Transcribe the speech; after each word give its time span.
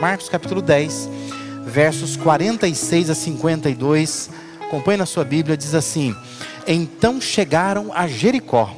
Marcos 0.00 0.30
capítulo 0.30 0.62
10, 0.62 1.10
versos 1.66 2.16
46 2.16 3.10
a 3.10 3.14
52. 3.14 4.30
Acompanhe 4.62 4.96
na 4.96 5.04
sua 5.04 5.24
Bíblia, 5.24 5.58
diz 5.58 5.74
assim: 5.74 6.16
Então 6.66 7.20
chegaram 7.20 7.92
a 7.92 8.08
Jericó. 8.08 8.74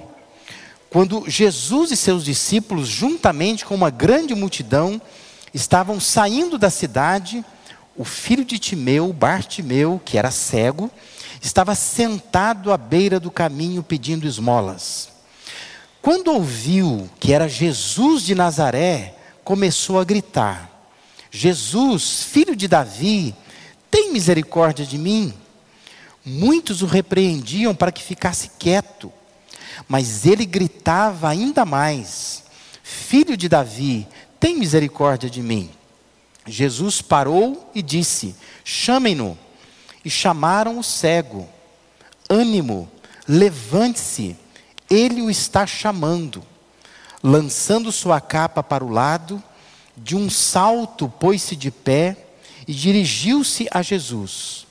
Quando 0.91 1.31
Jesus 1.31 1.93
e 1.93 1.97
seus 1.97 2.25
discípulos, 2.25 2.89
juntamente 2.89 3.65
com 3.65 3.73
uma 3.73 3.89
grande 3.89 4.35
multidão, 4.35 5.01
estavam 5.55 6.01
saindo 6.01 6.59
da 6.59 6.71
cidade, 6.71 7.45
o 7.97 8.05
filho 8.05 8.45
de 8.45 8.59
Timeu, 8.59 9.13
Bartimeu, 9.13 10.03
que 10.05 10.19
era 10.19 10.33
cego, 10.33 10.91
estava 11.41 11.77
sentado 11.77 12.73
à 12.73 12.77
beira 12.77 13.21
do 13.21 13.31
caminho 13.31 13.85
pedindo 13.85 14.27
esmolas. 14.27 15.09
Quando 16.03 16.33
ouviu 16.33 17.09
que 17.21 17.33
era 17.33 17.49
Jesus 17.49 18.25
de 18.25 18.35
Nazaré, 18.35 19.15
começou 19.45 20.01
a 20.01 20.05
gritar: 20.05 20.72
Jesus, 21.35 22.23
filho 22.25 22.55
de 22.55 22.69
Davi, 22.69 23.35
tem 23.91 24.13
misericórdia 24.13 24.85
de 24.85 24.99
mim. 24.99 25.33
Muitos 26.25 26.83
o 26.83 26.87
repreendiam 26.87 27.75
para 27.75 27.91
que 27.91 28.03
ficasse 28.03 28.51
quieto, 28.59 29.11
mas 29.89 30.27
ele 30.27 30.45
gritava 30.45 31.29
ainda 31.29 31.65
mais: 31.65 32.45
Filho 32.83 33.37
de 33.37 33.49
Davi, 33.49 34.07
tem 34.39 34.59
misericórdia 34.59 35.31
de 35.31 35.43
mim. 35.43 35.71
Jesus 36.47 37.01
parou 37.01 37.71
e 37.75 37.81
disse: 37.81 38.37
Chamem-no. 38.63 39.39
E 40.05 40.11
chamaram 40.11 40.79
o 40.79 40.83
cego. 40.85 41.49
Ânimo, 42.29 42.91
levante-se, 43.27 44.37
ele 44.91 45.23
o 45.23 45.31
está 45.31 45.67
chamando. 45.67 46.43
Lançando 47.23 47.93
sua 47.93 48.21
capa 48.21 48.63
para 48.63 48.85
o 48.85 48.91
lado, 48.91 49.43
de 49.97 50.17
um 50.17 50.31
salto 50.31 51.09
pôs-se 51.09 51.55
de 51.55 51.71
pé 51.71 52.17
e 52.67 52.73
dirigiu-se 52.73 53.69
a 53.71 53.83
Jesus. 53.83 54.67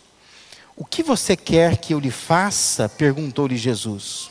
O 0.75 0.85
que 0.85 1.03
você 1.03 1.35
quer 1.35 1.77
que 1.77 1.93
eu 1.93 1.99
lhe 1.99 2.11
faça? 2.11 2.89
perguntou-lhe 2.89 3.57
Jesus. 3.57 4.29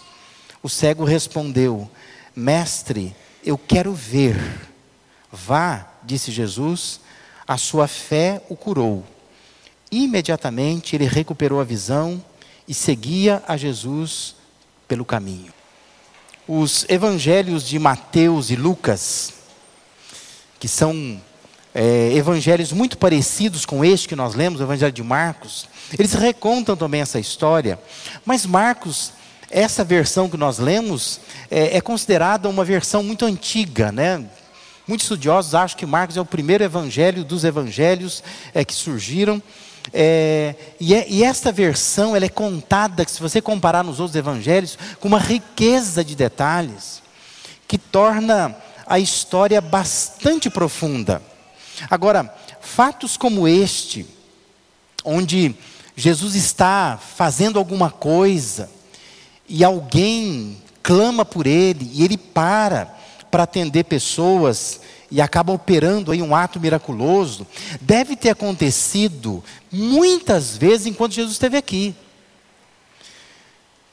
O 0.63 0.69
cego 0.69 1.05
respondeu: 1.05 1.89
Mestre, 2.35 3.15
eu 3.45 3.57
quero 3.57 3.93
ver. 3.95 4.37
Vá, 5.33 5.87
disse 6.03 6.33
Jesus, 6.33 7.01
a 7.47 7.57
sua 7.57 7.87
fé 7.87 8.43
o 8.49 8.57
curou. 8.57 9.05
Imediatamente 9.91 10.97
ele 10.97 11.07
recuperou 11.07 11.61
a 11.61 11.65
visão 11.65 12.23
e 12.67 12.75
seguia 12.75 13.43
a 13.47 13.57
Jesus 13.57 14.37
pelo 14.87 15.05
caminho. 15.05 15.53
Os 16.47 16.85
evangelhos 16.89 17.65
de 17.65 17.79
Mateus 17.79 18.51
e 18.51 18.57
Lucas, 18.57 19.35
que 20.61 20.69
são 20.69 21.21
é, 21.75 22.13
evangelhos 22.13 22.71
muito 22.71 22.99
parecidos 22.99 23.65
com 23.65 23.85
este 23.85 24.07
que 24.07 24.15
nós 24.15 24.35
lemos, 24.35 24.61
o 24.61 24.65
evangelho 24.65 24.93
de 24.93 25.03
Marcos, 25.03 25.67
eles 25.99 26.13
recontam 26.13 26.77
também 26.77 27.01
essa 27.01 27.19
história, 27.19 27.79
mas 28.25 28.45
Marcos, 28.45 29.13
essa 29.51 29.83
versão 29.83 30.29
que 30.29 30.37
nós 30.37 30.59
lemos, 30.59 31.21
é, 31.51 31.79
é 31.79 31.81
considerada 31.81 32.49
uma 32.49 32.65
versão 32.65 33.03
muito 33.03 33.25
antiga, 33.25 33.91
né? 33.91 34.25
Muitos 34.87 35.05
estudiosos 35.05 35.55
acham 35.55 35.79
que 35.79 35.87
Marcos 35.87 36.17
é 36.17 36.21
o 36.21 36.27
primeiro 36.27 36.63
evangelho 36.63 37.25
dos 37.25 37.45
evangelhos 37.45 38.23
é, 38.53 38.65
que 38.65 38.75
surgiram. 38.75 39.43
É, 39.93 40.55
e, 40.79 40.95
é, 40.95 41.07
e, 41.09 41.25
esta 41.25 41.51
versão 41.51 42.15
ela 42.15 42.25
é 42.25 42.29
contada, 42.29 43.07
se 43.09 43.21
você 43.21 43.41
comparar 43.41 43.83
nos 43.83 43.99
outros 43.99 44.17
evangelhos, 44.17 44.77
com 45.01 45.09
uma 45.09 45.19
riqueza 45.19 46.05
de 46.05 46.15
detalhes 46.15 47.03
que 47.67 47.79
torna 47.79 48.55
a 48.91 48.99
história 48.99 49.61
bastante 49.61 50.51
profunda. 50.51 51.23
Agora, 51.89 52.35
fatos 52.61 53.17
como 53.17 53.47
este, 53.47 54.05
onde 55.05 55.55
Jesus 55.95 56.35
está 56.35 56.99
fazendo 56.99 57.57
alguma 57.57 57.89
coisa 57.89 58.69
e 59.49 59.63
alguém 59.63 60.61
clama 60.83 61.25
por 61.25 61.47
ele 61.47 61.89
e 61.95 62.03
ele 62.03 62.19
para 62.19 62.97
para 63.31 63.45
atender 63.45 63.85
pessoas 63.85 64.81
e 65.09 65.21
acaba 65.21 65.53
operando 65.53 66.11
aí 66.11 66.21
um 66.21 66.35
ato 66.35 66.59
miraculoso, 66.59 67.47
deve 67.81 68.17
ter 68.17 68.31
acontecido 68.31 69.43
muitas 69.71 70.57
vezes 70.57 70.87
enquanto 70.87 71.15
Jesus 71.15 71.35
esteve 71.35 71.57
aqui. 71.57 71.95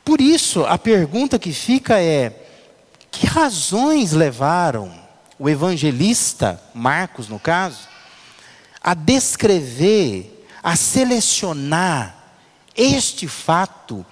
Por 0.03 0.19
isso, 0.19 0.65
a 0.65 0.77
pergunta 0.79 1.37
que 1.37 1.53
fica 1.53 1.99
é: 2.01 2.46
que 3.19 3.25
razões 3.25 4.11
levaram 4.11 4.91
o 5.39 5.49
evangelista, 5.49 6.61
Marcos 6.73 7.27
no 7.27 7.39
caso, 7.39 7.87
a 8.81 8.93
descrever, 8.93 10.45
a 10.63 10.75
selecionar 10.75 12.15
este 12.75 13.27
fato 13.27 14.05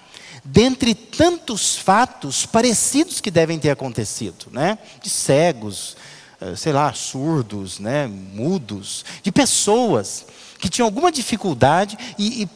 dentre 0.44 0.94
tantos 0.94 1.76
fatos 1.76 2.46
parecidos 2.46 3.20
que 3.20 3.32
devem 3.32 3.58
ter 3.58 3.72
acontecido, 3.72 4.48
né? 4.52 4.78
De 5.02 5.10
cegos, 5.10 5.98
eh, 6.40 6.56
sei 6.56 6.72
lá, 6.72 6.94
surdos, 6.94 7.80
né? 7.80 8.06
Mudos, 8.08 9.04
de 9.24 9.32
pessoas 9.32 10.26
que 10.60 10.70
tinham 10.70 10.86
alguma 10.86 11.12
dificuldade 11.12 11.98
e, 12.18 12.44
e 12.44 12.50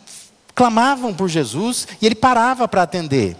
clamavam 0.54 1.14
por 1.14 1.28
Jesus 1.28 1.88
e 2.02 2.06
ele 2.06 2.16
parava 2.16 2.68
para 2.68 2.84
atender. 2.84 3.36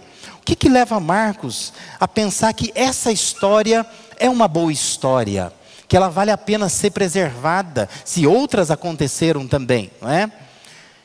Que, 0.50 0.56
que 0.56 0.68
leva 0.68 0.98
Marcos 0.98 1.72
a 2.00 2.08
pensar 2.08 2.52
que 2.52 2.72
essa 2.74 3.12
história 3.12 3.86
é 4.18 4.28
uma 4.28 4.48
boa 4.48 4.72
história, 4.72 5.52
que 5.86 5.96
ela 5.96 6.08
vale 6.08 6.32
a 6.32 6.36
pena 6.36 6.68
ser 6.68 6.90
preservada, 6.90 7.88
se 8.04 8.26
outras 8.26 8.68
aconteceram 8.68 9.46
também, 9.46 9.92
não 10.02 10.10
é? 10.10 10.28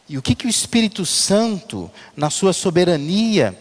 E 0.10 0.18
o 0.18 0.22
que, 0.24 0.34
que 0.34 0.48
o 0.48 0.50
Espírito 0.50 1.06
Santo, 1.06 1.92
na 2.18 2.32
sua 2.32 2.54
soberania, 2.54 3.56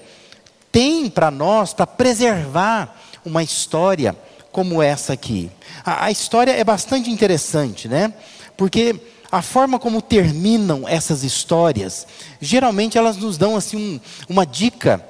tem 0.72 1.11
para 1.11 1.31
nós, 1.31 1.75
para 1.75 1.87
preservar 1.87 2.99
uma 3.22 3.43
história 3.43 4.16
como 4.51 4.83
essa 4.83 5.12
aqui? 5.12 5.51
A, 5.84 6.06
a 6.06 6.11
história 6.11 6.53
é 6.53 6.65
bastante 6.65 7.11
interessante, 7.11 7.89
né? 7.89 8.15
Porque 8.56 8.99
a 9.31 9.43
forma 9.43 9.78
como 9.78 10.01
terminam 10.01 10.89
essas 10.89 11.22
histórias, 11.25 12.06
geralmente 12.41 12.97
elas 12.97 13.19
nos 13.19 13.37
dão 13.37 13.55
assim 13.55 13.77
um, 13.77 14.01
uma 14.31 14.47
dica 14.47 15.05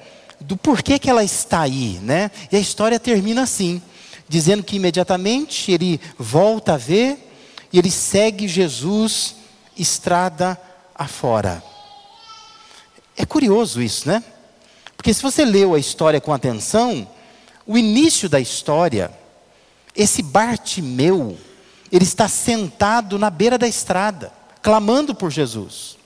do 0.47 0.57
porquê 0.57 0.99
que 0.99 1.09
ela 1.09 1.25
está 1.25 1.63
aí, 1.63 1.99
né? 2.03 2.31
E 2.53 2.57
a 2.57 2.61
história 2.61 3.01
termina 3.01 3.43
assim, 3.43 3.81
dizendo 4.29 4.63
que 4.63 4.77
imediatamente 4.77 5.73
ele 5.73 6.01
volta 6.19 6.75
a 6.75 6.77
ver 6.77 7.31
e 7.73 7.79
ele 7.79 7.91
segue 7.91 8.47
Jesus 8.47 9.37
estrada 9.77 10.61
afora. 10.95 11.63
É 13.17 13.25
curioso 13.25 13.81
isso, 13.81 14.09
né? 14.09 14.23
Porque 14.97 15.15
se 15.15 15.23
você 15.23 15.45
leu 15.45 15.75
a 15.75 15.79
história 15.79 16.21
com 16.21 16.33
atenção, 16.33 17.09
o 17.67 17.79
início 17.79 18.29
da 18.29 18.39
história, 18.39 19.11
esse 19.97 20.23
Bartimeu, 20.23 21.39
ele 21.91 22.05
está 22.05 22.29
sentado 22.29 23.19
na 23.19 23.31
beira 23.31 23.57
da 23.57 23.67
estrada, 23.67 24.33
clamando 24.63 25.15
por 25.15 25.31
Jesus. 25.31 25.97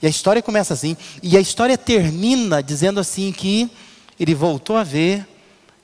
E 0.00 0.06
a 0.06 0.10
história 0.10 0.42
começa 0.42 0.74
assim, 0.74 0.96
e 1.22 1.36
a 1.36 1.40
história 1.40 1.76
termina 1.76 2.62
dizendo 2.62 3.00
assim 3.00 3.32
que 3.32 3.70
ele 4.18 4.34
voltou 4.34 4.76
a 4.76 4.84
ver 4.84 5.26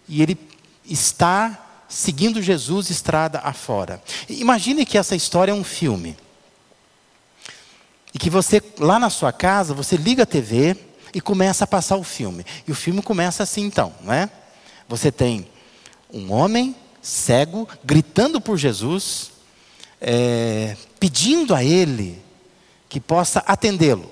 e 0.08 0.22
ele 0.22 0.38
está 0.84 1.84
seguindo 1.88 2.42
Jesus 2.42 2.90
estrada 2.90 3.38
afora. 3.38 4.02
Imagine 4.28 4.84
que 4.84 4.98
essa 4.98 5.14
história 5.14 5.52
é 5.52 5.54
um 5.54 5.64
filme. 5.64 6.16
E 8.12 8.18
que 8.18 8.30
você, 8.30 8.62
lá 8.78 8.98
na 8.98 9.10
sua 9.10 9.32
casa, 9.32 9.74
você 9.74 9.96
liga 9.96 10.22
a 10.22 10.26
TV 10.26 10.76
e 11.12 11.20
começa 11.20 11.64
a 11.64 11.66
passar 11.66 11.96
o 11.96 12.04
filme. 12.04 12.44
E 12.66 12.72
o 12.72 12.74
filme 12.74 13.02
começa 13.02 13.42
assim 13.42 13.62
então, 13.62 13.92
não 14.00 14.12
é? 14.12 14.30
Você 14.88 15.10
tem 15.10 15.46
um 16.12 16.32
homem 16.32 16.76
cego 17.02 17.68
gritando 17.84 18.40
por 18.40 18.56
Jesus, 18.56 19.32
é, 20.00 20.76
pedindo 20.98 21.54
a 21.54 21.64
ele 21.64 22.22
que 22.94 23.00
possa 23.00 23.40
atendê-lo. 23.40 24.08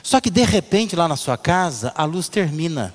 Só 0.00 0.20
que 0.20 0.30
de 0.30 0.44
repente 0.44 0.94
lá 0.94 1.08
na 1.08 1.16
sua 1.16 1.36
casa 1.36 1.92
a 1.96 2.04
luz 2.04 2.28
termina. 2.28 2.94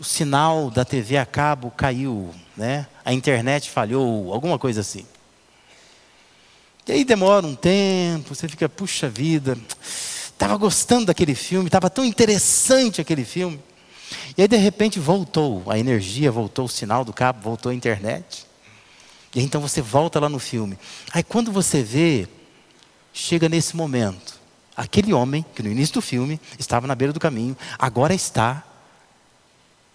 O 0.00 0.02
sinal 0.02 0.68
da 0.68 0.84
TV 0.84 1.16
a 1.16 1.24
cabo 1.24 1.70
caiu, 1.70 2.34
né? 2.56 2.88
A 3.04 3.12
internet 3.12 3.70
falhou, 3.70 4.34
alguma 4.34 4.58
coisa 4.58 4.80
assim. 4.80 5.06
E 6.88 6.90
aí 6.90 7.04
demora 7.04 7.46
um 7.46 7.54
tempo, 7.54 8.34
você 8.34 8.48
fica, 8.48 8.68
puxa 8.68 9.08
vida, 9.08 9.56
estava 9.80 10.56
gostando 10.56 11.06
daquele 11.06 11.36
filme, 11.36 11.68
estava 11.68 11.88
tão 11.88 12.04
interessante 12.04 13.00
aquele 13.00 13.24
filme. 13.24 13.60
E 14.36 14.42
aí 14.42 14.48
de 14.48 14.56
repente 14.56 14.98
voltou 14.98 15.62
a 15.68 15.78
energia, 15.78 16.32
voltou 16.32 16.64
o 16.64 16.68
sinal 16.68 17.04
do 17.04 17.12
cabo, 17.12 17.40
voltou 17.42 17.70
a 17.70 17.74
internet. 17.76 18.44
E 19.32 19.38
aí, 19.38 19.44
então 19.44 19.60
você 19.60 19.80
volta 19.80 20.18
lá 20.18 20.28
no 20.28 20.40
filme. 20.40 20.76
Aí 21.12 21.22
quando 21.22 21.52
você 21.52 21.80
vê, 21.80 22.26
chega 23.12 23.48
nesse 23.48 23.76
momento, 23.76 24.38
aquele 24.76 25.12
homem 25.12 25.44
que 25.54 25.62
no 25.62 25.70
início 25.70 25.94
do 25.94 26.02
filme 26.02 26.40
estava 26.58 26.86
na 26.86 26.94
beira 26.94 27.12
do 27.12 27.20
caminho, 27.20 27.56
agora 27.78 28.14
está 28.14 28.64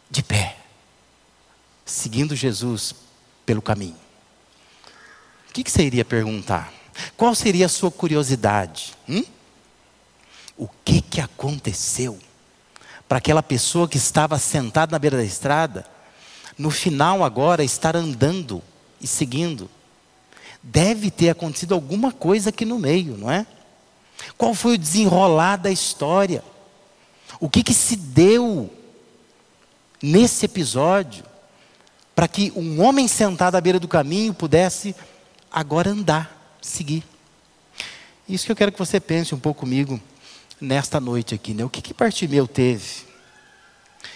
de 0.10 0.22
pé, 0.22 0.58
seguindo 1.86 2.36
Jesus 2.36 2.96
pelo 3.46 3.62
caminho. 3.62 4.06
que, 5.56 5.64
que 5.64 5.72
você 5.72 5.84
iria 5.84 6.04
perguntar? 6.04 6.74
Qual 7.16 7.34
seria 7.34 7.68
a 7.68 7.70
sua 7.70 7.90
curiosidade? 7.90 8.94
Hum? 9.08 9.24
O 10.58 10.68
que, 10.84 11.02
que 11.02 11.22
aconteceu 11.22 12.20
para 13.08 13.20
aquela 13.20 13.42
pessoa 13.42 13.88
que 13.88 13.98
estava 13.98 14.38
sentada 14.38 14.92
na 14.92 15.00
beira 15.00 15.16
da 15.16 15.24
estrada, 15.24 15.86
no 16.58 16.70
final 16.70 17.24
agora 17.24 17.64
estar 17.64 17.96
andando 17.96 18.62
e 19.00 19.08
seguindo? 19.08 19.70
Deve 20.68 21.12
ter 21.12 21.30
acontecido 21.30 21.76
alguma 21.76 22.12
coisa 22.12 22.50
aqui 22.50 22.66
no 22.66 22.80
meio, 22.80 23.16
não 23.16 23.30
é? 23.30 23.46
Qual 24.36 24.56
foi 24.56 24.74
o 24.74 24.78
desenrolar 24.78 25.58
da 25.58 25.72
história? 25.72 26.44
O 27.40 27.48
que, 27.48 27.62
que 27.62 27.74
se 27.74 27.96
deu 27.96 28.68
nesse 30.02 30.46
episódio 30.46 31.24
para 32.16 32.28
que 32.28 32.52
um 32.56 32.82
homem 32.82 33.08
sentado 33.08 33.56
à 33.56 33.62
beira 33.62 33.80
do 33.80 33.88
caminho 33.88 34.34
pudesse 34.34 34.96
agora 35.52 35.92
andar, 35.92 36.58
seguir? 36.60 37.04
Isso 38.28 38.48
que 38.48 38.52
eu 38.52 38.56
quero 38.56 38.72
que 38.72 38.80
você 38.80 39.00
pense 39.00 39.36
um 39.36 39.40
pouco 39.40 39.60
comigo 39.60 40.02
nesta 40.60 41.00
noite 41.00 41.36
aqui, 41.36 41.54
né? 41.54 41.64
O 41.64 41.70
que 41.70 41.80
que 41.80 41.94
Bartimeu 41.94 42.48
teve? 42.48 43.06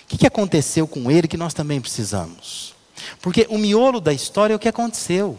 O 0.03 0.07
que, 0.07 0.17
que 0.17 0.27
aconteceu 0.27 0.87
com 0.87 1.11
ele 1.11 1.27
que 1.27 1.37
nós 1.37 1.53
também 1.53 1.79
precisamos? 1.79 2.73
Porque 3.21 3.45
o 3.51 3.57
miolo 3.59 4.01
da 4.01 4.11
história 4.11 4.53
é 4.53 4.55
o 4.55 4.59
que 4.59 4.67
aconteceu. 4.67 5.37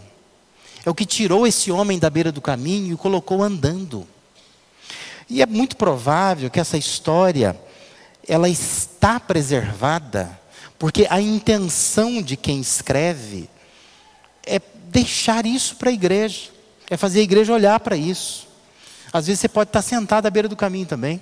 É 0.85 0.91
o 0.91 0.95
que 0.95 1.05
tirou 1.05 1.47
esse 1.47 1.71
homem 1.71 1.99
da 1.99 2.09
beira 2.09 2.33
do 2.33 2.41
caminho 2.41 2.89
e 2.89 2.95
o 2.95 2.99
colocou 2.99 3.43
andando. 3.43 4.07
E 5.29 5.43
é 5.43 5.47
muito 5.47 5.77
provável 5.77 6.51
que 6.51 6.61
essa 6.61 6.77
história 6.77 7.59
ela 8.27 8.49
está 8.49 9.19
preservada 9.19 10.41
porque 10.81 11.07
a 11.11 11.21
intenção 11.21 12.23
de 12.23 12.39
quem 12.39 12.59
escreve 12.59 13.51
é 14.47 14.59
deixar 14.87 15.45
isso 15.45 15.77
para 15.77 15.91
a 15.91 15.93
igreja, 15.93 16.49
é 16.89 16.97
fazer 16.97 17.21
a 17.21 17.23
igreja 17.23 17.53
olhar 17.53 17.79
para 17.81 17.99
isso. 17.99 18.49
Às 19.13 19.27
vezes 19.27 19.41
você 19.41 19.49
pode 19.49 19.69
estar 19.69 19.83
sentado 19.83 20.25
à 20.25 20.31
beira 20.31 20.49
do 20.49 20.57
caminho 20.57 20.87
também. 20.87 21.21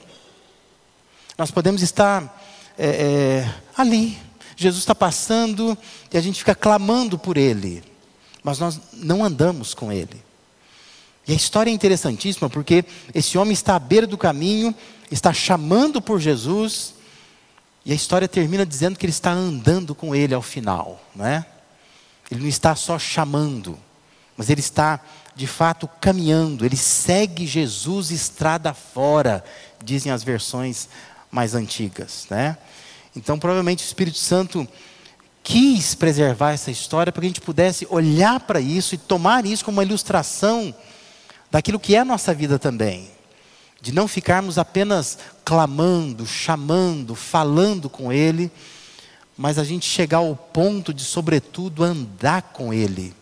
Nós 1.36 1.50
podemos 1.50 1.82
estar 1.82 2.40
é, 2.78 2.86
é, 2.86 3.54
ali. 3.76 4.16
Jesus 4.56 4.82
está 4.82 4.94
passando 4.94 5.76
e 6.12 6.16
a 6.16 6.20
gente 6.20 6.38
fica 6.38 6.54
clamando 6.54 7.18
por 7.18 7.36
Ele, 7.36 7.82
mas 8.48 8.58
nós 8.58 8.80
não 8.94 9.22
andamos 9.22 9.74
com 9.74 9.92
Ele. 9.92 10.24
E 11.26 11.32
a 11.32 11.36
história 11.36 11.70
é 11.70 11.74
interessantíssima 11.74 12.48
porque 12.48 12.82
esse 13.14 13.36
homem 13.36 13.52
está 13.52 13.76
à 13.76 13.78
beira 13.78 14.06
do 14.06 14.16
caminho, 14.16 14.74
está 15.10 15.30
chamando 15.30 16.00
por 16.00 16.18
Jesus, 16.18 16.94
e 17.84 17.92
a 17.92 17.94
história 17.94 18.26
termina 18.26 18.64
dizendo 18.64 18.98
que 18.98 19.04
ele 19.04 19.10
está 19.10 19.30
andando 19.30 19.94
com 19.94 20.14
ele 20.14 20.32
ao 20.32 20.40
final, 20.40 21.02
não 21.14 21.26
é? 21.26 21.44
Ele 22.30 22.40
não 22.40 22.48
está 22.48 22.74
só 22.74 22.98
chamando, 22.98 23.78
mas 24.38 24.48
ele 24.48 24.60
está 24.60 25.00
de 25.36 25.46
fato 25.46 25.86
caminhando, 26.00 26.64
ele 26.64 26.76
segue 26.76 27.46
Jesus 27.46 28.10
estrada 28.10 28.72
fora, 28.72 29.44
dizem 29.84 30.10
as 30.10 30.24
versões 30.24 30.88
mais 31.30 31.54
antigas, 31.54 32.26
né? 32.30 32.56
Então, 33.14 33.38
provavelmente 33.38 33.84
o 33.84 33.86
Espírito 33.86 34.18
Santo 34.18 34.66
quis 35.42 35.94
preservar 35.94 36.52
essa 36.52 36.70
história 36.70 37.12
para 37.12 37.20
que 37.20 37.26
a 37.26 37.30
gente 37.30 37.40
pudesse 37.40 37.86
olhar 37.90 38.40
para 38.40 38.60
isso 38.60 38.94
e 38.94 38.98
tomar 38.98 39.46
isso 39.46 39.64
como 39.64 39.78
uma 39.78 39.84
ilustração 39.84 40.74
daquilo 41.50 41.80
que 41.80 41.94
é 41.96 42.00
a 42.00 42.04
nossa 42.04 42.34
vida 42.34 42.58
também. 42.58 43.10
De 43.80 43.92
não 43.92 44.08
ficarmos 44.08 44.58
apenas 44.58 45.18
clamando, 45.44 46.26
chamando, 46.26 47.14
falando 47.14 47.88
com 47.88 48.12
Ele, 48.12 48.50
mas 49.36 49.58
a 49.58 49.64
gente 49.64 49.86
chegar 49.86 50.18
ao 50.18 50.34
ponto 50.34 50.92
de, 50.92 51.04
sobretudo, 51.04 51.84
andar 51.84 52.42
com 52.42 52.74
Ele, 52.74 53.14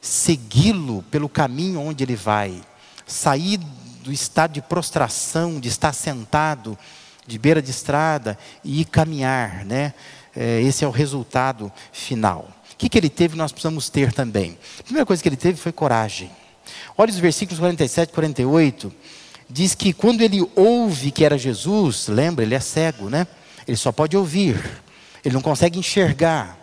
segui-lo 0.00 1.02
pelo 1.10 1.28
caminho 1.28 1.80
onde 1.80 2.02
Ele 2.02 2.16
vai, 2.16 2.62
sair 3.06 3.58
do 4.02 4.10
estado 4.10 4.54
de 4.54 4.62
prostração, 4.62 5.60
de 5.60 5.68
estar 5.68 5.92
sentado 5.92 6.78
de 7.26 7.38
beira 7.38 7.62
de 7.62 7.70
estrada 7.70 8.36
e 8.64 8.80
ir 8.80 8.84
caminhar, 8.86 9.64
né? 9.64 9.94
É, 10.34 10.60
esse 10.60 10.84
é 10.84 10.88
o 10.88 10.90
resultado 10.90 11.72
final. 11.92 12.48
O 12.72 12.76
que, 12.76 12.88
que 12.88 12.98
ele 12.98 13.08
teve, 13.08 13.36
nós 13.36 13.52
precisamos 13.52 13.88
ter 13.88 14.12
também. 14.12 14.58
A 14.78 14.82
primeira 14.82 15.06
coisa 15.06 15.22
que 15.22 15.28
ele 15.28 15.36
teve 15.36 15.58
foi 15.58 15.72
coragem. 15.72 16.30
Olha 16.96 17.10
os 17.10 17.18
versículos 17.18 17.58
47 17.58 18.10
e 18.10 18.12
48. 18.12 18.92
Diz 19.48 19.74
que 19.74 19.92
quando 19.92 20.22
ele 20.22 20.48
ouve 20.54 21.10
que 21.10 21.24
era 21.24 21.36
Jesus, 21.36 22.06
lembra, 22.08 22.44
ele 22.44 22.54
é 22.54 22.60
cego, 22.60 23.10
né? 23.10 23.26
Ele 23.66 23.76
só 23.76 23.90
pode 23.92 24.16
ouvir, 24.16 24.58
ele 25.24 25.34
não 25.34 25.42
consegue 25.42 25.78
enxergar. 25.78 26.58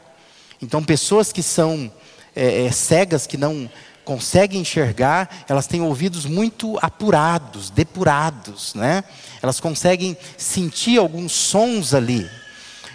Então, 0.62 0.84
pessoas 0.84 1.32
que 1.32 1.44
são 1.44 1.92
é, 2.36 2.66
é, 2.66 2.72
cegas, 2.72 3.28
que 3.28 3.38
não 3.38 3.70
conseguem 4.04 4.62
enxergar, 4.62 5.44
elas 5.50 5.68
têm 5.68 5.82
ouvidos 5.82 6.26
muito 6.26 6.80
apurados, 6.82 7.70
depurados, 7.70 8.74
né? 8.74 9.04
Elas 9.42 9.60
conseguem 9.60 10.18
sentir 10.38 10.98
alguns 10.98 11.34
sons 11.34 11.94
ali. 11.94 12.28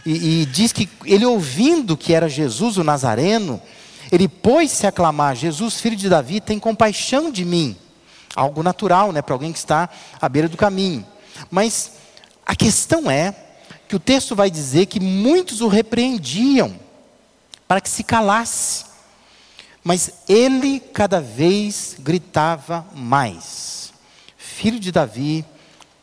E, 0.04 0.42
e 0.42 0.46
diz 0.46 0.72
que 0.72 0.88
ele 1.04 1.24
ouvindo 1.24 1.96
que 1.96 2.12
era 2.12 2.28
Jesus 2.28 2.76
o 2.76 2.84
Nazareno, 2.84 3.60
ele 4.10 4.28
pôs-se 4.28 4.86
a 4.86 4.92
clamar: 4.92 5.36
Jesus, 5.36 5.80
filho 5.80 5.96
de 5.96 6.08
Davi, 6.08 6.40
tem 6.40 6.58
compaixão 6.58 7.30
de 7.30 7.44
mim. 7.44 7.76
Algo 8.34 8.62
natural, 8.62 9.12
né, 9.12 9.20
para 9.22 9.34
alguém 9.34 9.52
que 9.52 9.58
está 9.58 9.88
à 10.20 10.28
beira 10.28 10.48
do 10.48 10.56
caminho. 10.56 11.06
Mas 11.50 11.92
a 12.46 12.56
questão 12.56 13.10
é 13.10 13.34
que 13.88 13.96
o 13.96 14.00
texto 14.00 14.34
vai 14.34 14.50
dizer 14.50 14.86
que 14.86 14.98
muitos 14.98 15.60
o 15.60 15.68
repreendiam 15.68 16.74
para 17.68 17.80
que 17.80 17.88
se 17.88 18.02
calasse. 18.02 18.86
Mas 19.84 20.12
ele 20.28 20.80
cada 20.80 21.20
vez 21.20 21.96
gritava 21.98 22.86
mais: 22.94 23.92
Filho 24.36 24.78
de 24.78 24.92
Davi, 24.92 25.44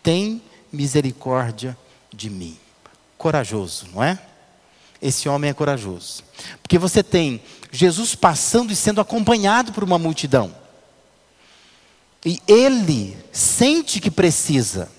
tem 0.04 0.42
misericórdia 0.72 1.78
de 2.14 2.30
mim. 2.30 2.58
Corajoso, 3.20 3.88
não 3.94 4.02
é? 4.02 4.18
Esse 5.02 5.28
homem 5.28 5.50
é 5.50 5.54
corajoso. 5.54 6.24
Porque 6.64 6.78
você 6.78 7.04
tem 7.04 7.42
Jesus 7.70 8.16
passando 8.16 8.72
e 8.72 8.76
sendo 8.78 9.02
acompanhado 9.02 9.74
por 9.74 9.84
uma 9.84 10.00
multidão. 10.00 10.56
E 12.26 12.42
ele 12.48 13.18
sente 13.30 14.00
que 14.00 14.10
precisa. 14.10 14.90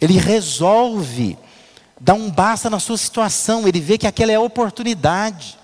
Ele 0.00 0.18
resolve 0.18 1.36
dar 2.00 2.14
um 2.14 2.30
basta 2.30 2.70
na 2.70 2.78
sua 2.78 2.96
situação. 2.96 3.66
Ele 3.66 3.80
vê 3.80 3.98
que 3.98 4.06
aquela 4.06 4.30
é 4.30 4.36
a 4.36 4.40
oportunidade. 4.40 5.58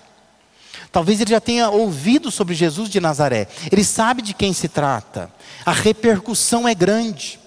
Talvez 0.91 1.21
ele 1.21 1.31
já 1.31 1.39
tenha 1.39 1.69
ouvido 1.69 2.29
sobre 2.29 2.53
Jesus 2.55 2.89
de 2.89 2.99
Nazaré. 2.99 3.47
Ele 3.71 3.85
sabe 3.85 4.21
de 4.21 4.33
quem 4.33 4.51
se 4.51 4.67
trata. 4.67 5.31
A 5.65 5.71
repercussão 5.71 6.67
é 6.67 6.75
grande. 6.75 7.39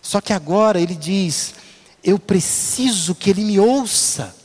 Só 0.00 0.22
que 0.22 0.32
agora 0.32 0.80
ele 0.80 0.94
diz: 0.94 1.54
eu 2.04 2.18
preciso 2.18 3.14
que 3.14 3.30
ele 3.30 3.42
me 3.42 3.58
ouça. 3.58 4.36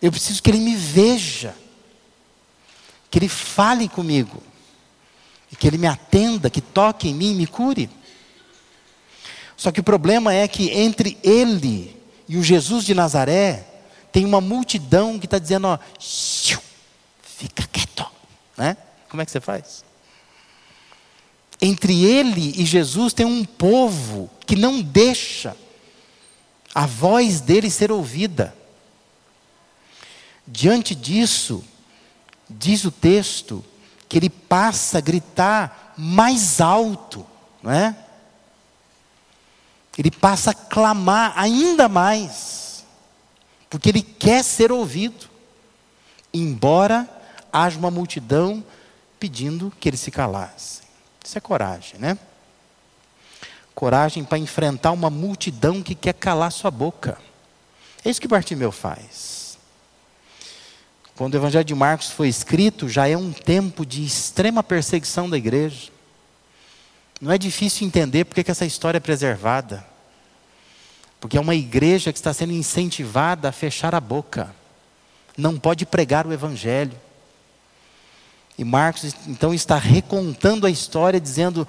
Eu 0.00 0.10
preciso 0.10 0.42
que 0.42 0.50
ele 0.50 0.58
me 0.58 0.74
veja. 0.74 1.54
Que 3.08 3.20
ele 3.20 3.28
fale 3.28 3.88
comigo. 3.88 4.42
E 5.50 5.54
que 5.54 5.66
ele 5.66 5.78
me 5.78 5.86
atenda, 5.86 6.50
que 6.50 6.60
toque 6.60 7.08
em 7.08 7.14
mim 7.14 7.30
e 7.30 7.34
me 7.36 7.46
cure. 7.46 7.88
Só 9.56 9.70
que 9.70 9.78
o 9.78 9.84
problema 9.84 10.34
é 10.34 10.48
que 10.48 10.70
entre 10.70 11.16
ele 11.22 11.96
e 12.28 12.36
o 12.36 12.42
Jesus 12.42 12.84
de 12.84 12.94
Nazaré, 12.94 13.64
tem 14.10 14.24
uma 14.24 14.40
multidão 14.40 15.18
que 15.18 15.26
está 15.26 15.38
dizendo: 15.38 15.68
ó, 15.68 15.78
fica 17.22 17.62
quieto. 17.70 18.06
Né? 18.56 18.76
Como 19.08 19.22
é 19.22 19.24
que 19.24 19.30
você 19.30 19.40
faz? 19.40 19.84
Entre 21.60 22.04
ele 22.04 22.54
e 22.56 22.64
Jesus 22.66 23.12
tem 23.12 23.24
um 23.24 23.44
povo 23.44 24.28
que 24.44 24.56
não 24.56 24.82
deixa 24.82 25.56
a 26.74 26.86
voz 26.86 27.40
dele 27.40 27.70
ser 27.70 27.92
ouvida. 27.92 28.54
Diante 30.46 30.94
disso, 30.94 31.64
diz 32.48 32.84
o 32.84 32.90
texto, 32.90 33.64
que 34.08 34.18
ele 34.18 34.30
passa 34.30 34.98
a 34.98 35.00
gritar 35.00 35.94
mais 35.96 36.60
alto, 36.60 37.26
não 37.62 37.72
é? 37.72 37.96
Ele 39.96 40.10
passa 40.10 40.50
a 40.50 40.54
clamar 40.54 41.32
ainda 41.36 41.88
mais, 41.88 42.84
porque 43.68 43.88
ele 43.88 44.02
quer 44.02 44.42
ser 44.42 44.72
ouvido, 44.72 45.28
embora 46.32 47.08
haja 47.52 47.78
uma 47.78 47.90
multidão 47.90 48.64
pedindo 49.20 49.72
que 49.78 49.88
ele 49.88 49.96
se 49.96 50.10
calasse. 50.10 50.82
Isso 51.22 51.36
é 51.36 51.40
coragem, 51.40 52.00
né? 52.00 52.18
Coragem 53.82 54.22
para 54.22 54.38
enfrentar 54.38 54.92
uma 54.92 55.10
multidão 55.10 55.82
que 55.82 55.96
quer 55.96 56.14
calar 56.14 56.52
sua 56.52 56.70
boca. 56.70 57.18
É 58.04 58.10
isso 58.10 58.20
que 58.20 58.28
Bartimeu 58.28 58.70
faz. 58.70 59.58
Quando 61.16 61.34
o 61.34 61.36
Evangelho 61.36 61.64
de 61.64 61.74
Marcos 61.74 62.08
foi 62.08 62.28
escrito, 62.28 62.88
já 62.88 63.08
é 63.08 63.16
um 63.16 63.32
tempo 63.32 63.84
de 63.84 64.04
extrema 64.04 64.62
perseguição 64.62 65.28
da 65.28 65.36
igreja. 65.36 65.90
Não 67.20 67.32
é 67.32 67.36
difícil 67.36 67.84
entender 67.84 68.24
porque 68.24 68.44
que 68.44 68.52
essa 68.52 68.64
história 68.64 68.98
é 68.98 69.00
preservada. 69.00 69.84
Porque 71.18 71.36
é 71.36 71.40
uma 71.40 71.56
igreja 71.56 72.12
que 72.12 72.20
está 72.20 72.32
sendo 72.32 72.52
incentivada 72.52 73.48
a 73.48 73.52
fechar 73.52 73.96
a 73.96 74.00
boca. 74.00 74.54
Não 75.36 75.58
pode 75.58 75.84
pregar 75.86 76.24
o 76.24 76.32
Evangelho. 76.32 76.96
E 78.56 78.62
Marcos 78.62 79.12
então 79.26 79.52
está 79.52 79.76
recontando 79.76 80.68
a 80.68 80.70
história, 80.70 81.20
dizendo: 81.20 81.66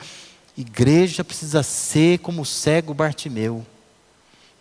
igreja 0.57 1.23
precisa 1.23 1.63
ser 1.63 2.19
como 2.19 2.41
o 2.41 2.45
cego 2.45 2.93
Bartimeu. 2.93 3.65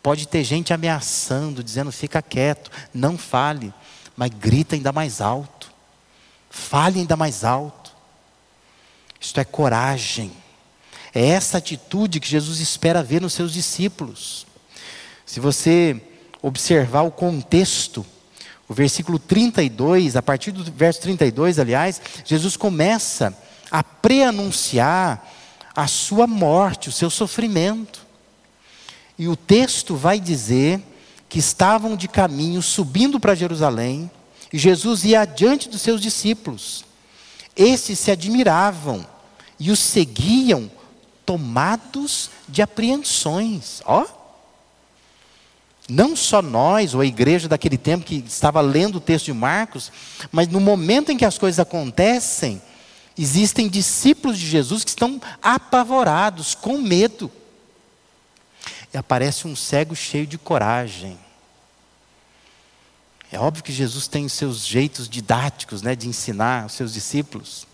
Pode 0.03 0.27
ter 0.27 0.43
gente 0.43 0.73
ameaçando, 0.73 1.63
dizendo: 1.63 1.93
fica 1.93 2.21
quieto, 2.21 2.71
não 2.93 3.17
fale, 3.17 3.73
mas 4.17 4.31
grita 4.31 4.75
ainda 4.75 4.93
mais 4.93 5.21
alto, 5.21 5.73
fale 6.51 7.01
ainda 7.01 7.17
mais 7.17 7.45
alto. 7.45 7.93
Isto 9.21 9.39
é 9.39 9.45
coragem. 9.45 10.33
É 11.15 11.25
essa 11.27 11.59
atitude 11.59 12.19
que 12.19 12.29
Jesus 12.29 12.59
espera 12.59 13.03
ver 13.03 13.21
nos 13.21 13.35
seus 13.35 13.53
discípulos. 13.53 14.47
Se 15.25 15.39
você 15.39 16.01
observar 16.41 17.03
o 17.03 17.11
contexto, 17.11 18.05
o 18.69 18.75
versículo 18.75 19.19
32, 19.19 20.17
a 20.17 20.23
partir 20.23 20.51
do 20.51 20.65
verso 20.73 21.01
32, 21.03 21.59
aliás, 21.59 22.01
Jesus 22.25 22.57
começa 22.57 23.37
a 23.71 23.85
preanunciar 23.85 25.25
a 25.75 25.87
sua 25.87 26.27
morte, 26.27 26.89
o 26.89 26.93
seu 26.93 27.11
sofrimento. 27.11 28.07
E 29.19 29.29
o 29.29 29.37
texto 29.37 29.95
vai 29.95 30.21
dizer 30.21 30.83
que 31.29 31.39
estavam 31.39 31.97
de 31.97 32.09
caminho 32.09 32.61
subindo 32.61 33.19
para 33.19 33.35
Jerusalém, 33.35 34.11
e 34.53 34.59
Jesus 34.59 35.05
ia 35.05 35.23
adiante 35.23 35.69
dos 35.69 35.81
seus 35.81 36.01
discípulos. 36.01 36.85
Esses 37.57 37.99
se 37.99 38.11
admiravam 38.11 39.07
e 39.59 39.71
os 39.71 39.79
seguiam 39.79 40.71
tomados 41.25 42.31
de 42.49 42.61
apreensões. 42.61 43.81
Ó. 43.87 44.05
Não 45.89 46.15
só 46.15 46.43
nós, 46.43 46.95
ou 46.95 47.01
a 47.01 47.07
igreja 47.07 47.49
daquele 47.49 47.79
tempo 47.79 48.05
que 48.05 48.17
estava 48.27 48.61
lendo 48.61 48.97
o 48.97 49.01
texto 49.01 49.27
de 49.27 49.33
Marcos, 49.33 49.91
mas 50.31 50.49
no 50.49 50.61
momento 50.61 51.11
em 51.11 51.17
que 51.17 51.25
as 51.25 51.39
coisas 51.39 51.59
acontecem, 51.59 52.61
existem 53.17 53.69
discípulos 53.69 54.39
de 54.39 54.47
Jesus 54.47 54.85
que 54.85 54.91
estão 54.91 55.21
apavorados, 55.43 56.55
com 56.55 56.79
medo. 56.79 57.31
E 58.93 58.99
aparece 58.99 59.47
um 59.47 59.57
cego 59.57 59.95
cheio 59.95 60.27
de 60.27 60.39
coragem. 60.39 61.19
É 63.31 63.39
óbvio 63.39 63.65
que 63.65 63.73
Jesus 63.73 64.07
tem 64.07 64.27
os 64.27 64.33
seus 64.35 64.67
jeitos 64.67 65.09
didáticos 65.09 65.81
né, 65.81 65.97
de 65.97 66.07
ensinar 66.07 66.67
os 66.67 66.75
seus 66.75 66.93
discípulos. 66.93 67.67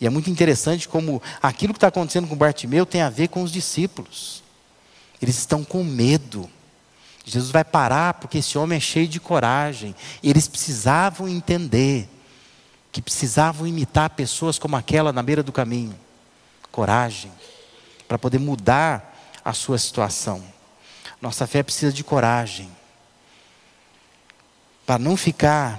E 0.00 0.06
é 0.06 0.10
muito 0.10 0.30
interessante 0.30 0.88
como 0.88 1.22
aquilo 1.42 1.74
que 1.74 1.78
está 1.78 1.88
acontecendo 1.88 2.26
com 2.26 2.36
Bartimeu 2.36 2.86
tem 2.86 3.02
a 3.02 3.10
ver 3.10 3.28
com 3.28 3.42
os 3.42 3.52
discípulos. 3.52 4.42
Eles 5.20 5.38
estão 5.38 5.64
com 5.64 5.84
medo. 5.84 6.50
Jesus 7.24 7.50
vai 7.50 7.64
parar 7.64 8.14
porque 8.14 8.38
esse 8.38 8.56
homem 8.56 8.76
é 8.76 8.80
cheio 8.80 9.08
de 9.08 9.20
coragem. 9.20 9.94
Eles 10.22 10.48
precisavam 10.48 11.28
entender 11.28 12.08
que 12.96 13.02
precisavam 13.02 13.66
imitar 13.66 14.08
pessoas 14.08 14.58
como 14.58 14.74
aquela 14.74 15.12
na 15.12 15.22
beira 15.22 15.42
do 15.42 15.52
caminho. 15.52 15.94
Coragem 16.72 17.30
para 18.08 18.18
poder 18.18 18.38
mudar 18.38 19.38
a 19.44 19.52
sua 19.52 19.76
situação. 19.76 20.42
Nossa 21.20 21.46
fé 21.46 21.62
precisa 21.62 21.92
de 21.92 22.02
coragem 22.02 22.74
para 24.86 24.98
não 24.98 25.14
ficar 25.14 25.78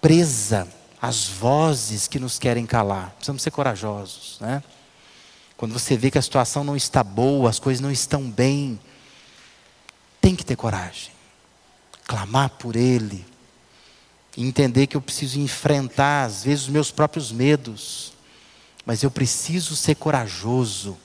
presa 0.00 0.68
as 1.02 1.26
vozes 1.26 2.06
que 2.06 2.20
nos 2.20 2.38
querem 2.38 2.66
calar. 2.66 3.10
Precisamos 3.16 3.42
ser 3.42 3.50
corajosos, 3.50 4.38
né? 4.40 4.62
Quando 5.56 5.72
você 5.72 5.96
vê 5.96 6.08
que 6.08 6.18
a 6.18 6.22
situação 6.22 6.62
não 6.62 6.76
está 6.76 7.02
boa, 7.02 7.50
as 7.50 7.58
coisas 7.58 7.80
não 7.80 7.90
estão 7.90 8.30
bem, 8.30 8.78
tem 10.20 10.36
que 10.36 10.44
ter 10.44 10.54
coragem. 10.54 11.10
Clamar 12.06 12.50
por 12.50 12.76
Ele. 12.76 13.26
Entender 14.36 14.86
que 14.86 14.96
eu 14.96 15.00
preciso 15.00 15.38
enfrentar, 15.38 16.24
às 16.24 16.44
vezes, 16.44 16.64
os 16.64 16.70
meus 16.70 16.90
próprios 16.90 17.30
medos. 17.30 18.12
Mas 18.84 19.02
eu 19.02 19.10
preciso 19.10 19.76
ser 19.76 19.94
corajoso 19.94 20.96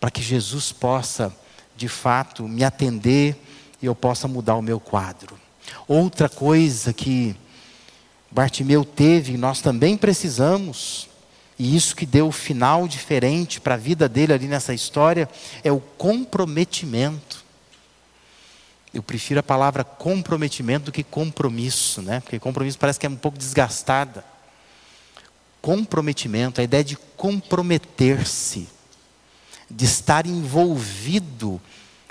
para 0.00 0.10
que 0.10 0.22
Jesus 0.22 0.72
possa, 0.72 1.34
de 1.76 1.88
fato, 1.88 2.46
me 2.46 2.64
atender 2.64 3.36
e 3.80 3.86
eu 3.86 3.94
possa 3.94 4.28
mudar 4.28 4.56
o 4.56 4.62
meu 4.62 4.78
quadro. 4.78 5.38
Outra 5.88 6.28
coisa 6.28 6.92
que 6.92 7.36
Bartimeu 8.30 8.84
teve, 8.84 9.36
nós 9.36 9.60
também 9.60 9.96
precisamos, 9.96 11.08
e 11.58 11.76
isso 11.76 11.94
que 11.94 12.06
deu 12.06 12.28
o 12.28 12.32
final 12.32 12.88
diferente 12.88 13.60
para 13.60 13.74
a 13.74 13.78
vida 13.78 14.08
dele 14.08 14.32
ali 14.32 14.46
nessa 14.46 14.72
história, 14.72 15.28
é 15.62 15.70
o 15.70 15.80
comprometimento. 15.80 17.41
Eu 18.92 19.02
prefiro 19.02 19.40
a 19.40 19.42
palavra 19.42 19.84
comprometimento 19.84 20.86
do 20.86 20.92
que 20.92 21.02
compromisso, 21.02 22.02
né? 22.02 22.20
Porque 22.20 22.38
compromisso 22.38 22.78
parece 22.78 23.00
que 23.00 23.06
é 23.06 23.08
um 23.08 23.16
pouco 23.16 23.38
desgastada. 23.38 24.24
Comprometimento, 25.62 26.60
a 26.60 26.64
ideia 26.64 26.84
de 26.84 26.96
comprometer-se, 27.16 28.68
de 29.70 29.84
estar 29.84 30.26
envolvido 30.26 31.60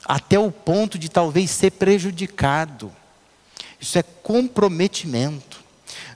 até 0.04 0.40
o 0.40 0.52
ponto 0.52 0.98
de 0.98 1.10
talvez 1.10 1.52
ser 1.52 1.72
prejudicado. 1.72 2.92
Isso 3.80 4.00
é 4.00 4.04
comprometimento. 4.04 5.62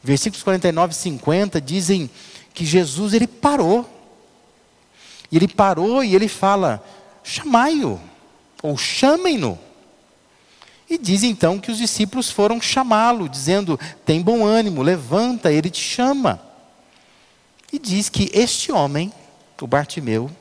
Versículos 0.03 0.43
49 0.43 0.93
e 0.93 0.95
50 0.95 1.61
dizem 1.61 2.09
que 2.53 2.65
Jesus 2.65 3.13
ele 3.13 3.27
parou. 3.27 3.87
Ele 5.31 5.47
parou 5.47 6.03
e 6.03 6.15
ele 6.15 6.27
fala: 6.27 6.83
chamai-o, 7.23 7.99
ou 8.63 8.77
chamem-no. 8.77 9.59
E 10.95 10.97
diz 10.97 11.23
então 11.23 11.59
que 11.59 11.69
os 11.69 11.77
discípulos 11.77 12.31
foram 12.31 12.61
chamá-lo, 12.61 13.27
dizendo: 13.27 13.77
tem 14.05 14.21
bom 14.21 14.45
ânimo, 14.45 14.81
levanta, 14.81 15.51
ele 15.51 15.69
te 15.69 15.81
chama. 15.81 16.39
E 17.71 17.77
diz 17.77 18.07
que 18.07 18.31
este 18.33 18.71
homem, 18.71 19.11
o 19.61 19.67
Bartimeu, 19.67 20.31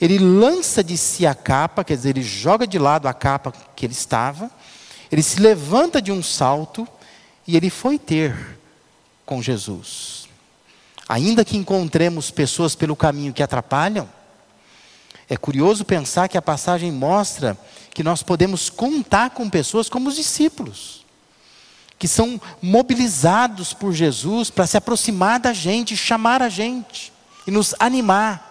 ele 0.00 0.18
lança 0.18 0.82
de 0.82 0.98
si 0.98 1.24
a 1.24 1.36
capa, 1.36 1.84
quer 1.84 1.94
dizer, 1.94 2.10
ele 2.10 2.22
joga 2.22 2.66
de 2.66 2.80
lado 2.80 3.06
a 3.06 3.14
capa 3.14 3.52
que 3.76 3.86
ele 3.86 3.92
estava, 3.92 4.50
ele 5.10 5.22
se 5.22 5.38
levanta 5.38 6.02
de 6.02 6.10
um 6.10 6.20
salto 6.20 6.86
e 7.46 7.56
ele 7.56 7.70
foi 7.70 7.96
ter 7.96 8.58
com 9.24 9.40
Jesus. 9.40 10.26
Ainda 11.08 11.44
que 11.44 11.56
encontremos 11.56 12.28
pessoas 12.28 12.74
pelo 12.74 12.96
caminho 12.96 13.32
que 13.32 13.42
atrapalham, 13.42 14.08
é 15.28 15.36
curioso 15.36 15.84
pensar 15.84 16.28
que 16.28 16.36
a 16.36 16.42
passagem 16.42 16.90
mostra 16.90 17.56
que 17.94 18.02
nós 18.02 18.22
podemos 18.22 18.70
contar 18.70 19.30
com 19.30 19.48
pessoas 19.50 19.88
como 19.88 20.08
os 20.08 20.16
discípulos, 20.16 21.04
que 21.98 22.08
são 22.08 22.40
mobilizados 22.60 23.72
por 23.72 23.92
Jesus 23.92 24.50
para 24.50 24.66
se 24.66 24.76
aproximar 24.76 25.38
da 25.38 25.52
gente, 25.52 25.96
chamar 25.96 26.42
a 26.42 26.48
gente 26.48 27.12
e 27.46 27.50
nos 27.50 27.74
animar. 27.78 28.50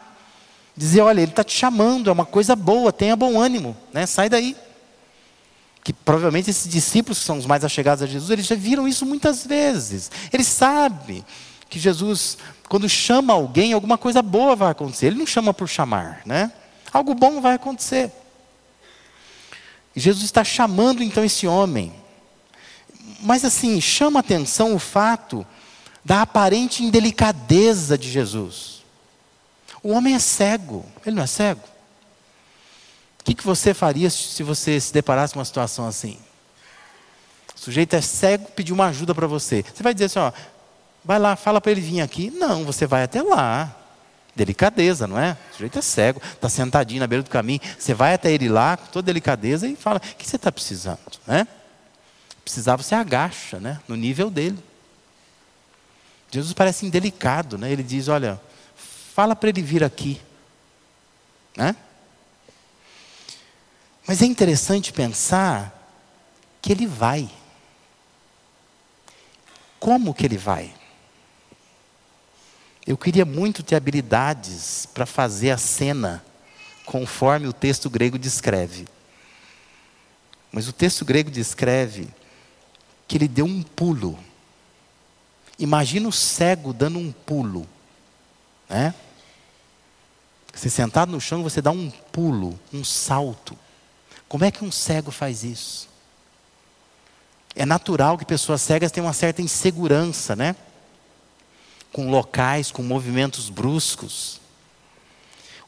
Dizer, 0.76 1.02
olha, 1.02 1.22
ele 1.22 1.32
está 1.32 1.44
te 1.44 1.54
chamando, 1.54 2.10
é 2.10 2.14
uma 2.14 2.26
coisa 2.26 2.56
boa, 2.56 2.94
tenha 2.94 3.16
bom 3.16 3.40
ânimo, 3.40 3.76
né? 3.92 4.06
sai 4.06 4.30
daí 4.30 4.56
que 5.84 5.92
provavelmente 5.92 6.50
esses 6.50 6.72
discípulos 6.72 7.20
que 7.20 7.26
são 7.26 7.38
os 7.38 7.46
mais 7.46 7.66
achegados 7.66 8.04
a 8.04 8.08
Jesus, 8.08 8.30
eles 8.30 8.46
já 8.46 8.56
viram 8.56 8.88
isso 8.88 9.06
muitas 9.06 9.46
vezes. 9.46 10.12
Eles 10.32 10.48
sabem 10.48 11.26
que 11.70 11.80
Jesus, 11.80 12.38
quando 12.70 12.88
chama 12.88 13.34
alguém, 13.34 13.74
alguma 13.74 13.98
coisa 13.98 14.22
boa 14.22 14.56
vai 14.56 14.72
acontecer. 14.72 15.08
Ele 15.08 15.18
não 15.18 15.26
chama 15.26 15.54
por 15.54 15.68
chamar, 15.68 16.22
né? 16.26 16.52
Algo 16.94 17.16
bom 17.16 17.42
vai 17.42 17.56
acontecer. 17.56 18.12
Jesus 19.96 20.26
está 20.26 20.44
chamando 20.44 21.04
então 21.04 21.24
esse 21.24 21.46
homem. 21.48 21.94
Mas 23.20 23.44
assim, 23.44 23.80
chama 23.82 24.20
atenção 24.20 24.74
o 24.74 24.80
fato 24.80 25.46
da 26.04 26.22
aparente 26.22 26.84
indelicadeza 26.84 27.98
de 27.98 28.10
Jesus. 28.10 28.84
O 29.84 29.92
homem 29.92 30.16
é 30.16 30.20
cego, 30.20 30.86
ele 31.06 31.16
não 31.16 31.24
é 31.24 31.28
cego? 31.28 31.62
O 33.20 33.24
que, 33.24 33.36
que 33.36 33.46
você 33.46 33.74
faria 33.74 34.10
se 34.10 34.42
você 34.42 34.80
se 34.80 34.94
deparasse 34.94 35.34
com 35.34 35.40
uma 35.40 35.46
situação 35.46 35.88
assim? 35.88 36.18
O 37.56 37.60
sujeito 37.60 37.96
é 37.96 38.02
cego, 38.02 38.46
pediu 38.56 38.74
uma 38.74 38.88
ajuda 38.88 39.14
para 39.14 39.28
você. 39.28 39.64
Você 39.64 39.84
vai 39.84 39.94
dizer 39.94 40.06
assim, 40.06 40.20
ó, 40.20 40.32
vai 41.06 41.20
lá, 41.20 41.36
fala 41.36 41.62
para 41.62 41.72
ele 41.72 41.82
vir 41.82 42.02
aqui. 42.02 42.32
Não, 42.32 42.66
você 42.66 42.88
vai 42.88 43.04
até 43.04 43.22
lá. 43.22 43.76
Delicadeza, 44.36 45.08
não 45.08 45.20
é? 45.20 45.38
O 45.52 45.54
sujeito 45.54 45.80
é 45.80 45.82
cego, 45.82 46.22
está 46.24 46.48
sentadinho 46.48 47.02
na 47.02 47.08
beira 47.08 47.24
do 47.24 47.30
caminho. 47.30 47.60
Você 47.78 47.94
vai 47.94 48.14
até 48.14 48.32
ele 48.32 48.48
lá, 48.48 48.78
com 48.78 48.86
toda 48.88 49.06
delicadeza, 49.06 49.68
e 49.68 49.76
fala: 49.76 49.98
O 49.98 50.16
que 50.16 50.28
você 50.28 50.38
está 50.38 50.52
precisando? 50.52 51.00
Né? 51.28 51.46
Precisava, 52.44 52.82
você 52.82 52.96
agacha, 52.96 53.60
né? 53.60 53.80
No 53.88 53.96
nível 53.96 54.30
dele. 54.30 54.58
Jesus 56.32 56.54
parece 56.54 56.86
indelicado, 56.86 57.58
né? 57.58 57.70
Ele 57.70 57.84
diz: 57.84 58.08
Olha, 58.08 58.40
fala 59.14 59.36
para 59.36 59.50
ele 59.50 59.62
vir 59.62 59.84
aqui. 59.84 60.22
Né? 61.56 61.76
Mas 64.08 64.22
é 64.22 64.26
interessante 64.26 64.94
pensar 64.94 65.78
que 66.62 66.72
ele 66.72 66.88
vai. 66.88 67.30
Como 69.80 70.14
que 70.14 70.26
ele 70.26 70.38
vai? 70.38 70.74
Eu 72.86 72.98
queria 72.98 73.26
muito 73.26 73.64
ter 73.64 73.76
habilidades 73.76 74.86
para 74.86 75.06
fazer 75.06 75.52
a 75.52 75.58
cena 75.58 76.24
conforme 76.86 77.48
o 77.48 77.54
texto 77.54 77.90
grego 77.90 78.18
descreve. 78.18 78.88
Mas 80.52 80.68
o 80.68 80.74
texto 80.74 81.06
grego 81.06 81.30
descreve 81.32 82.08
que 83.08 83.18
ele 83.18 83.28
deu 83.28 83.46
um 83.46 83.62
pulo. 83.62 84.20
Imagina 85.60 86.10
o 86.10 86.12
cego 86.12 86.74
dando 86.74 86.98
um 86.98 87.12
pulo 87.12 87.68
né? 88.72 88.96
Você 90.54 90.70
sentado 90.70 91.12
no 91.12 91.20
chão, 91.20 91.44
você 91.44 91.62
dá 91.62 91.72
um 91.72 91.92
pulo, 92.12 92.58
um 92.74 92.86
salto. 92.86 93.58
Como 94.30 94.46
é 94.46 94.52
que 94.52 94.64
um 94.64 94.72
cego 94.72 95.12
faz 95.12 95.44
isso? 95.44 95.90
É 97.54 97.66
natural 97.66 98.18
que 98.18 98.24
pessoas 98.24 98.62
cegas 98.62 98.92
tenham 98.92 99.08
uma 99.08 99.14
certa 99.14 99.42
insegurança, 99.42 100.38
né? 100.38 100.56
Com 101.92 102.10
locais, 102.10 102.72
com 102.72 102.84
movimentos 102.84 103.50
bruscos. 103.50 104.40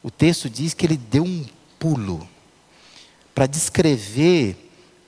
O 0.02 0.12
texto 0.12 0.50
diz 0.50 0.74
que 0.74 0.86
ele 0.86 0.98
deu 0.98 1.24
um 1.24 1.46
pulo 1.80 2.28
para 3.34 3.48
descrever 3.48 4.58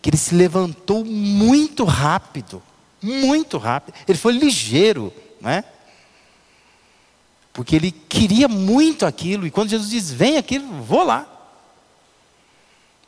que 0.02 0.10
ele 0.10 0.18
se 0.18 0.36
levantou 0.36 1.04
muito 1.04 1.84
rápido, 1.84 2.62
muito 3.02 3.58
rápido. 3.58 3.96
Ele 4.08 4.18
foi 4.18 4.34
ligeiro, 4.34 5.12
né? 5.42 5.64
Porque 7.52 7.76
ele 7.76 7.90
queria 7.92 8.48
muito 8.48 9.06
aquilo, 9.06 9.48
e 9.48 9.52
quando 9.52 9.70
Jesus 9.70 9.90
diz: 9.90 10.12
Vem 10.12 10.38
aqui, 10.38 10.60
vou 10.60 11.04
lá. 11.04 11.28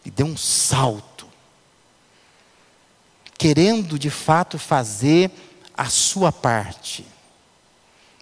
E 0.05 0.09
deu 0.09 0.25
um 0.25 0.37
salto, 0.37 1.27
querendo 3.37 3.99
de 3.99 4.09
fato 4.09 4.57
fazer 4.57 5.29
a 5.75 5.89
sua 5.89 6.31
parte. 6.31 7.05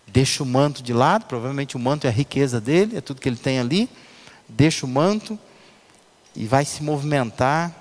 Deixa 0.07 0.43
o 0.43 0.45
manto 0.45 0.81
de 0.81 0.93
lado, 0.93 1.25
provavelmente 1.25 1.75
o 1.75 1.79
manto 1.79 2.05
é 2.05 2.09
a 2.09 2.13
riqueza 2.13 2.61
dele, 2.61 2.97
é 2.97 3.01
tudo 3.01 3.19
que 3.19 3.27
ele 3.27 3.35
tem 3.35 3.59
ali. 3.59 3.89
Deixa 4.47 4.85
o 4.85 4.89
manto 4.89 5.37
e 6.35 6.45
vai 6.45 6.63
se 6.65 6.83
movimentar 6.83 7.73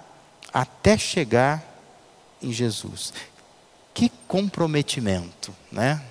até 0.53 0.97
chegar 0.97 1.63
em 2.41 2.53
Jesus. 2.53 3.13
Que 3.93 4.11
comprometimento, 4.27 5.55
né? 5.71 6.03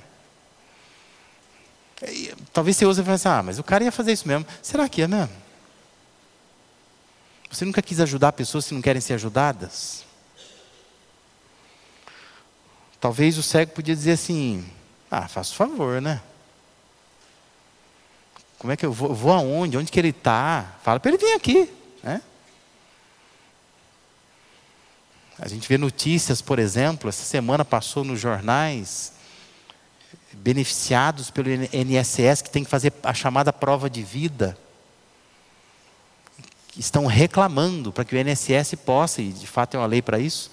Talvez 2.52 2.78
você 2.78 2.86
use 2.86 3.02
e 3.02 3.04
fale 3.04 3.16
assim, 3.16 3.30
ah, 3.30 3.44
mas 3.44 3.60
o 3.60 3.64
cara 3.64 3.84
ia 3.84 3.92
fazer 3.92 4.12
isso 4.12 4.28
mesmo. 4.28 4.46
Será 4.62 4.90
que 4.90 5.02
é 5.02 5.08
mesmo? 5.08 5.32
Você 7.50 7.66
nunca 7.66 7.82
quis 7.82 8.00
ajudar 8.00 8.34
pessoas 8.34 8.68
que 8.68 8.74
não 8.74 8.82
querem 8.82 9.02
ser 9.02 9.14
ajudadas? 9.14 10.04
Talvez 13.00 13.38
o 13.38 13.44
cego 13.44 13.74
podia 13.74 13.96
dizer 13.96 14.14
assim, 14.14 14.66
ah, 15.16 15.28
faça 15.28 15.54
favor, 15.54 16.02
né? 16.02 16.22
Como 18.58 18.74
é 18.74 18.78
que 18.78 18.84
eu 18.84 18.92
vou? 18.92 19.14
vou 19.14 19.32
aonde? 19.32 19.78
Onde 19.78 19.92
que 19.92 20.00
ele 20.00 20.10
está? 20.10 20.76
Fala 20.82 21.00
para 21.00 21.12
ele 21.12 21.20
vir 21.20 21.34
aqui, 21.34 21.72
né? 22.02 22.20
A 25.38 25.48
gente 25.48 25.68
vê 25.68 25.78
notícias, 25.78 26.42
por 26.42 26.58
exemplo, 26.58 27.10
essa 27.10 27.24
semana 27.24 27.64
passou 27.64 28.04
nos 28.04 28.20
jornais, 28.20 29.14
beneficiados 30.32 31.30
pelo 31.30 31.50
INSS 31.52 32.42
que 32.42 32.50
tem 32.50 32.64
que 32.64 32.70
fazer 32.70 32.92
a 33.04 33.14
chamada 33.14 33.54
prova 33.54 33.90
de 33.90 34.02
vida. 34.02 34.58
Estão 36.76 37.06
reclamando 37.06 37.92
para 37.92 38.04
que 38.04 38.16
o 38.16 38.18
INSS 38.18 38.74
possa, 38.84 39.22
e 39.22 39.32
de 39.32 39.46
fato 39.46 39.76
é 39.76 39.80
uma 39.80 39.86
lei 39.86 40.02
para 40.02 40.18
isso, 40.18 40.50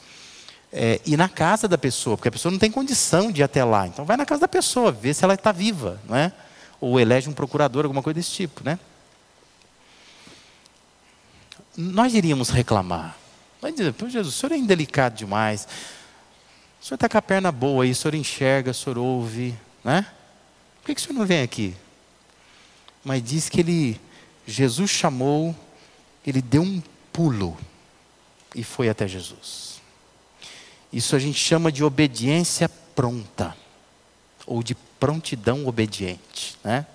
é, 0.73 1.01
ir 1.05 1.17
na 1.17 1.29
casa 1.29 1.67
da 1.67 1.77
pessoa, 1.77 2.17
porque 2.17 2.29
a 2.29 2.33
pessoa 2.33 2.53
não 2.53 2.59
tem 2.59 2.71
condição 2.71 3.31
de 3.33 3.41
ir 3.41 3.45
até 3.45 3.65
lá. 3.65 3.87
Então 3.87 4.05
vai 4.05 4.17
na 4.17 4.25
casa 4.25 4.43
da 4.43 4.49
pessoa, 4.49 4.93
vê 4.93 5.13
se 5.13 5.25
ela 5.25 5.35
está 5.35 5.53
viva, 5.53 6.01
não 6.09 6.17
é? 6.17 6.33
Ou 6.81 6.99
elege 6.99 7.29
um 7.29 7.33
procurador, 7.33 7.85
alguma 7.85 8.03
coisa 8.03 8.15
desse 8.15 8.31
tipo, 8.31 8.63
né? 8.65 8.79
Nós 11.77 12.15
iríamos 12.15 12.51
reclamar. 12.51 13.17
Vai 13.61 13.73
dizer, 13.73 13.95
Jesus, 14.09 14.29
o 14.29 14.39
senhor 14.39 14.53
é 14.53 14.57
indelicado 14.57 15.17
demais. 15.17 15.67
O 16.81 16.85
senhor 16.85 16.97
está 16.97 17.09
com 17.09 17.19
a 17.19 17.23
perna 17.23 17.53
boa 17.53 17.85
aí, 17.85 17.91
o 17.91 17.95
senhor 17.95 18.15
enxerga, 18.15 18.71
o 18.71 18.75
senhor 18.75 18.99
ouve, 18.99 19.55
né? 19.85 20.07
Por 20.81 20.87
que, 20.87 20.95
que 20.95 21.01
o 21.01 21.05
senhor 21.05 21.19
não 21.19 21.27
vem 21.27 21.43
aqui? 21.43 21.75
Mas 23.05 23.23
diz 23.23 23.49
que 23.49 23.61
ele, 23.61 24.01
Jesus 24.47 24.91
chamou, 24.91 25.55
ele 26.27 26.41
deu 26.41 26.63
um 26.63 26.83
pulo 27.13 27.57
e 28.55 28.65
foi 28.65 28.89
até 28.89 29.07
Jesus. 29.07 29.80
Isso 30.93 31.15
a 31.15 31.19
gente 31.19 31.39
chama 31.39 31.71
de 31.71 31.85
obediência 31.85 32.69
pronta, 32.69 33.57
ou 34.47 34.63
de 34.63 34.75
prontidão 34.75 35.67
obediente, 35.67 36.57
né? 36.65 36.87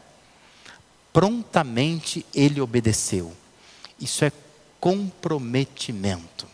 Prontamente 1.13 2.25
ele 2.33 2.59
obedeceu. 2.59 3.33
Isso 3.99 4.25
é 4.25 4.31
comprometimento 4.79 6.45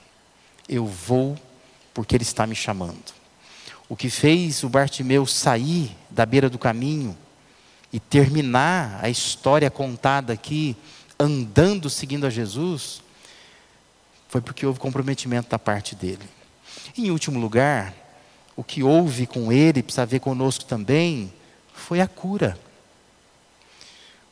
eu 0.72 0.88
vou 0.88 1.38
porque 1.94 2.16
Ele 2.16 2.24
está 2.24 2.48
me 2.48 2.56
chamando. 2.56 3.14
O 3.90 3.96
que 3.96 4.10
fez 4.10 4.64
o 4.64 4.70
Bartimeu 4.70 5.26
sair 5.26 5.96
da 6.10 6.26
beira 6.26 6.50
do 6.50 6.58
caminho 6.58 7.16
e 7.92 8.00
terminar 8.00 9.00
a 9.04 9.10
história 9.10 9.70
contada 9.70 10.32
aqui, 10.32 10.78
andando 11.20 11.90
seguindo 11.90 12.26
a 12.26 12.30
Jesus, 12.30 13.02
foi 14.30 14.40
porque 14.40 14.66
houve 14.66 14.80
comprometimento 14.80 15.50
da 15.50 15.60
parte 15.60 15.94
dele. 15.94 16.24
Em 16.98 17.12
último 17.12 17.40
lugar, 17.40 17.94
o 18.56 18.64
que 18.64 18.84
houve 18.84 19.26
com 19.26 19.52
ele, 19.52 19.82
precisa 19.82 20.06
ver 20.06 20.20
conosco 20.20 20.66
também, 20.66 21.32
foi 21.74 22.02
a 22.02 22.08
cura. 22.08 22.58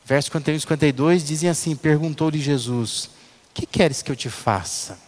Verso 0.04 0.26
51 0.26 0.56
e 0.56 0.60
52 0.60 1.24
dizem 1.24 1.48
assim: 1.48 1.76
Perguntou-lhe 1.76 2.40
Jesus: 2.40 3.10
Que 3.54 3.66
queres 3.66 4.02
que 4.02 4.10
eu 4.10 4.16
te 4.16 4.28
faça? 4.28 4.98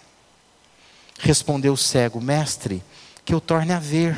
Respondeu 1.18 1.72
o 1.72 1.76
cego: 1.76 2.20
Mestre, 2.20 2.82
que 3.24 3.34
eu 3.34 3.40
torne 3.40 3.72
a 3.72 3.78
ver. 3.78 4.16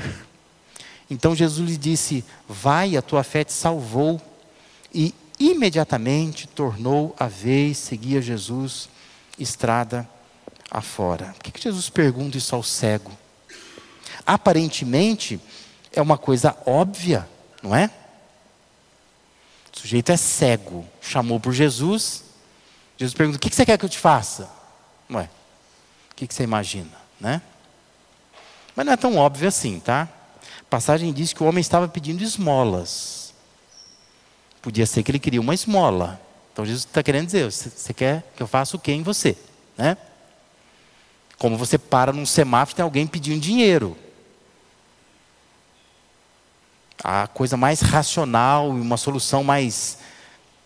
Então 1.11 1.35
Jesus 1.35 1.71
lhe 1.71 1.77
disse: 1.77 2.25
Vai, 2.49 2.97
a 2.97 3.03
tua 3.03 3.23
fé 3.23 3.45
te 3.45 3.53
salvou. 3.53 4.21
E 4.93 5.13
imediatamente 5.39 6.47
tornou 6.47 7.15
a 7.19 7.27
ver 7.27 7.71
e 7.71 7.75
seguia 7.75 8.23
Jesus 8.23 8.89
estrada 9.39 10.09
afora. 10.75 11.27
Por 11.27 11.45
que, 11.45 11.53
que 11.53 11.63
Jesus 11.63 11.89
pergunta 11.89 12.37
isso 12.37 12.55
ao 12.55 12.63
cego? 12.63 13.13
Aparentemente 14.27 15.41
é 15.93 16.03
uma 16.03 16.19
coisa 16.19 16.57
óbvia, 16.67 17.29
não 17.63 17.75
é? 17.75 17.89
O 19.73 19.79
sujeito 19.79 20.11
é 20.11 20.17
cego, 20.17 20.85
chamou 21.01 21.39
por 21.39 21.53
Jesus. 21.53 22.25
Jesus 22.99 23.15
pergunta: 23.15 23.37
O 23.37 23.41
que, 23.41 23.49
que 23.49 23.55
você 23.55 23.65
quer 23.65 23.79
que 23.79 23.85
eu 23.85 23.89
te 23.89 23.99
faça? 23.99 24.51
Ué, 25.11 25.29
o 26.11 26.15
que, 26.17 26.27
que 26.27 26.35
você 26.35 26.43
imagina, 26.43 26.91
né? 27.21 27.41
Mas 28.75 28.85
não 28.85 28.93
é 28.93 28.97
tão 28.97 29.17
óbvio 29.17 29.47
assim, 29.47 29.79
tá? 29.79 30.09
A 30.61 30.65
passagem 30.69 31.13
diz 31.13 31.33
que 31.33 31.43
o 31.43 31.47
homem 31.47 31.61
estava 31.61 31.87
pedindo 31.87 32.23
esmolas. 32.25 33.33
Podia 34.61 34.87
ser 34.87 35.05
que 35.05 35.11
ele 35.13 35.21
queria 35.21 35.41
uma 35.41 35.55
esmola. 35.55 36.21
Então 36.53 36.65
Jesus 36.65 36.85
está 36.85 37.03
querendo 37.03 37.27
dizer: 37.27 37.51
você 37.53 37.95
quer 37.95 38.25
que 38.35 38.43
eu 38.43 38.49
faça 38.49 38.77
o 38.77 38.81
que 38.81 38.91
em 38.91 39.03
você? 39.03 39.37
Né? 39.77 39.97
Como 41.39 41.57
você 41.57 41.79
para 41.79 42.13
num 42.13 42.27
semáforo 42.27 42.75
e 42.75 42.77
tem 42.77 42.83
alguém 42.83 43.07
pedindo 43.07 43.41
dinheiro. 43.41 43.97
A 47.03 47.27
coisa 47.27 47.57
mais 47.57 47.81
racional 47.81 48.69
e 48.77 48.81
uma 48.81 48.97
solução 48.97 49.45
mais 49.45 49.99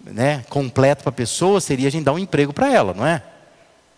né, 0.01 0.45
completa 0.49 1.03
para 1.03 1.11
a 1.11 1.13
pessoa 1.13 1.61
seria 1.61 1.89
a 1.89 1.91
gente 1.91 2.05
dar 2.05 2.13
um 2.13 2.19
emprego 2.19 2.53
para 2.53 2.73
ela, 2.73 2.95
não 2.95 3.07
é? 3.07 3.23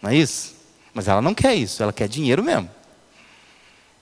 Não 0.00 0.10
é 0.10 0.16
isso? 0.16 0.54
Mas 0.94 1.08
ela 1.08 1.20
não 1.20 1.34
quer 1.34 1.54
isso, 1.54 1.82
ela 1.82 1.92
quer 1.92 2.08
dinheiro 2.08 2.42
mesmo. 2.42 2.70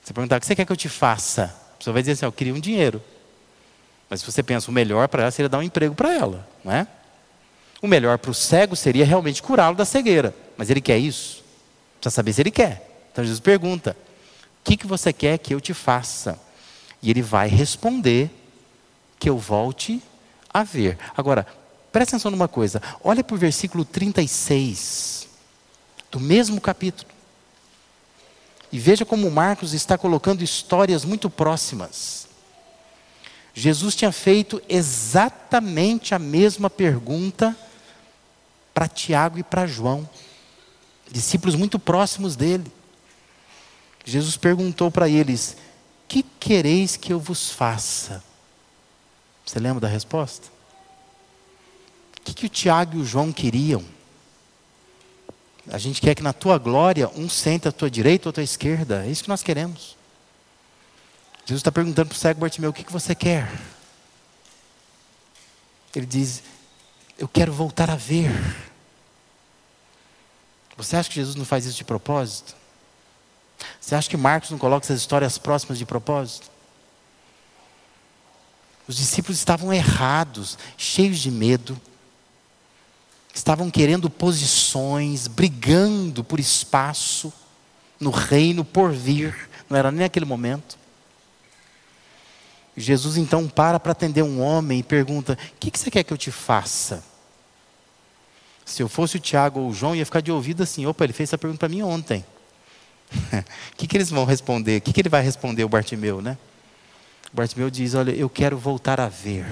Você 0.02 0.12
perguntar, 0.12 0.36
o 0.36 0.40
que 0.40 0.46
você 0.46 0.54
quer 0.54 0.64
que 0.64 0.72
eu 0.72 0.76
te 0.76 0.88
faça? 0.88 1.54
A 1.74 1.78
pessoa 1.78 1.92
vai 1.92 2.02
dizer 2.02 2.12
assim, 2.12 2.24
eu 2.24 2.32
queria 2.32 2.54
um 2.54 2.60
dinheiro. 2.60 3.02
Mas 4.08 4.20
se 4.20 4.26
você 4.26 4.42
pensa, 4.42 4.70
o 4.70 4.74
melhor 4.74 5.08
para 5.08 5.22
ela 5.22 5.30
seria 5.30 5.48
dar 5.48 5.58
um 5.58 5.62
emprego 5.62 5.94
para 5.94 6.14
ela, 6.14 6.48
não 6.64 6.72
é? 6.72 6.86
O 7.82 7.86
melhor 7.86 8.18
para 8.18 8.30
o 8.30 8.34
cego 8.34 8.74
seria 8.74 9.04
realmente 9.04 9.42
curá-lo 9.42 9.76
da 9.76 9.84
cegueira. 9.84 10.34
Mas 10.56 10.70
ele 10.70 10.80
quer 10.80 10.98
isso? 10.98 11.44
Precisa 12.08 12.16
saber 12.16 12.32
se 12.32 12.40
ele 12.40 12.50
quer. 12.50 13.06
Então 13.12 13.24
Jesus 13.24 13.40
pergunta: 13.40 13.96
O 14.60 14.64
que, 14.64 14.76
que 14.76 14.86
você 14.86 15.12
quer 15.12 15.38
que 15.38 15.54
eu 15.54 15.60
te 15.60 15.74
faça? 15.74 16.38
E 17.02 17.10
ele 17.10 17.22
vai 17.22 17.48
responder 17.48 18.30
que 19.18 19.28
eu 19.28 19.38
volte 19.38 20.02
a 20.52 20.64
ver. 20.64 20.98
Agora, 21.16 21.46
presta 21.92 22.16
atenção 22.16 22.30
numa 22.30 22.48
coisa. 22.48 22.82
Olha 23.04 23.22
para 23.22 23.34
o 23.34 23.38
versículo 23.38 23.84
36 23.84 25.28
do 26.10 26.18
mesmo 26.18 26.60
capítulo. 26.60 27.10
E 28.72 28.78
veja 28.78 29.04
como 29.04 29.30
Marcos 29.30 29.72
está 29.74 29.96
colocando 29.96 30.42
histórias 30.42 31.04
muito 31.04 31.28
próximas. 31.28 32.26
Jesus 33.54 33.94
tinha 33.94 34.12
feito 34.12 34.62
exatamente 34.68 36.14
a 36.14 36.18
mesma 36.18 36.70
pergunta 36.70 37.56
para 38.72 38.88
Tiago 38.88 39.38
e 39.38 39.42
para 39.42 39.66
João, 39.66 40.08
discípulos 41.10 41.54
muito 41.54 41.78
próximos 41.78 42.36
dele. 42.36 42.70
Jesus 44.04 44.36
perguntou 44.36 44.90
para 44.90 45.08
eles: 45.08 45.56
Que 46.06 46.22
quereis 46.22 46.96
que 46.96 47.12
eu 47.12 47.20
vos 47.20 47.50
faça? 47.50 48.22
Você 49.44 49.58
lembra 49.58 49.80
da 49.80 49.88
resposta? 49.88 50.48
O 52.18 52.20
que, 52.22 52.34
que 52.34 52.46
o 52.46 52.50
Tiago 52.50 52.98
e 52.98 53.00
o 53.00 53.04
João 53.04 53.32
queriam? 53.32 53.84
A 55.70 55.78
gente 55.78 56.00
quer 56.00 56.14
que 56.14 56.22
na 56.22 56.32
tua 56.32 56.58
glória 56.58 57.10
um 57.14 57.28
sente 57.28 57.68
à 57.68 57.72
tua 57.72 57.90
direita 57.90 58.28
ou 58.28 58.30
à 58.30 58.32
tua 58.32 58.42
esquerda. 58.42 59.04
É 59.04 59.10
isso 59.10 59.22
que 59.22 59.28
nós 59.28 59.42
queremos. 59.42 59.96
Jesus 61.44 61.60
está 61.60 61.72
perguntando 61.72 62.08
para 62.08 62.16
o 62.16 62.18
cego 62.18 62.40
Bartimeu: 62.40 62.70
o 62.70 62.72
que, 62.72 62.84
que 62.84 62.92
você 62.92 63.14
quer? 63.14 63.50
Ele 65.94 66.06
diz: 66.06 66.42
Eu 67.18 67.26
quero 67.26 67.52
voltar 67.52 67.90
a 67.90 67.96
ver. 67.96 68.30
Você 70.78 70.96
acha 70.96 71.08
que 71.08 71.16
Jesus 71.16 71.34
não 71.34 71.44
faz 71.44 71.66
isso 71.66 71.76
de 71.76 71.84
propósito? 71.84 72.54
Você 73.80 73.96
acha 73.96 74.08
que 74.08 74.16
Marcos 74.16 74.50
não 74.50 74.58
coloca 74.58 74.86
essas 74.86 75.00
histórias 75.00 75.36
próximas 75.36 75.76
de 75.76 75.84
propósito? 75.84 76.48
Os 78.86 78.96
discípulos 78.96 79.36
estavam 79.36 79.74
errados, 79.74 80.56
cheios 80.78 81.18
de 81.18 81.32
medo, 81.32 81.78
estavam 83.34 83.70
querendo 83.70 84.08
posições, 84.08 85.26
brigando 85.26 86.22
por 86.22 86.38
espaço 86.38 87.32
no 87.98 88.10
reino 88.10 88.64
por 88.64 88.92
vir, 88.92 89.50
não 89.68 89.76
era 89.76 89.90
nem 89.90 90.04
aquele 90.04 90.24
momento. 90.24 90.78
Jesus 92.76 93.16
então 93.16 93.48
para 93.48 93.80
para 93.80 93.90
atender 93.90 94.22
um 94.22 94.40
homem 94.40 94.78
e 94.78 94.84
pergunta: 94.84 95.32
O 95.32 95.58
que, 95.58 95.72
que 95.72 95.78
você 95.78 95.90
quer 95.90 96.04
que 96.04 96.12
eu 96.12 96.16
te 96.16 96.30
faça? 96.30 97.02
Se 98.68 98.82
eu 98.82 98.88
fosse 98.88 99.16
o 99.16 99.18
Tiago 99.18 99.60
ou 99.60 99.70
o 99.70 99.74
João, 99.74 99.96
ia 99.96 100.04
ficar 100.04 100.20
de 100.20 100.30
ouvido 100.30 100.62
assim: 100.62 100.84
opa, 100.84 101.02
ele 101.02 101.14
fez 101.14 101.30
essa 101.30 101.38
pergunta 101.38 101.60
para 101.60 101.70
mim 101.70 101.80
ontem. 101.80 102.22
O 103.10 103.44
que, 103.78 103.86
que 103.86 103.96
eles 103.96 104.10
vão 104.10 104.26
responder? 104.26 104.76
O 104.76 104.80
que, 104.82 104.92
que 104.92 105.00
ele 105.00 105.08
vai 105.08 105.22
responder, 105.22 105.64
o 105.64 105.68
Bartimeu, 105.70 106.20
né? 106.20 106.36
O 107.32 107.36
Bartimeu 107.36 107.70
diz: 107.70 107.94
Olha, 107.94 108.10
eu 108.10 108.28
quero 108.28 108.58
voltar 108.58 109.00
a 109.00 109.08
ver. 109.08 109.46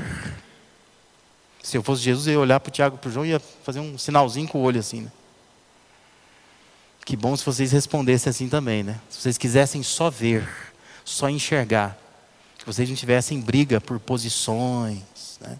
Se 1.62 1.78
eu 1.78 1.82
fosse 1.82 2.02
Jesus, 2.02 2.26
eu 2.26 2.34
ia 2.34 2.40
olhar 2.40 2.60
para 2.60 2.68
o 2.68 2.70
Tiago 2.70 2.96
e 2.96 2.98
para 2.98 3.08
o 3.08 3.12
João 3.12 3.24
e 3.24 3.30
ia 3.30 3.40
fazer 3.40 3.80
um 3.80 3.96
sinalzinho 3.96 4.46
com 4.46 4.58
o 4.58 4.62
olho 4.62 4.78
assim. 4.78 5.00
Né? 5.00 5.12
Que 7.02 7.16
bom 7.16 7.34
se 7.34 7.44
vocês 7.44 7.72
respondessem 7.72 8.28
assim 8.28 8.50
também, 8.50 8.82
né? 8.82 9.00
Se 9.08 9.22
vocês 9.22 9.38
quisessem 9.38 9.82
só 9.82 10.10
ver, 10.10 10.46
só 11.06 11.30
enxergar. 11.30 11.98
Que 12.58 12.66
vocês 12.66 12.86
não 12.86 12.94
tivessem 12.94 13.40
briga 13.40 13.80
por 13.80 13.98
posições, 13.98 15.38
né? 15.40 15.58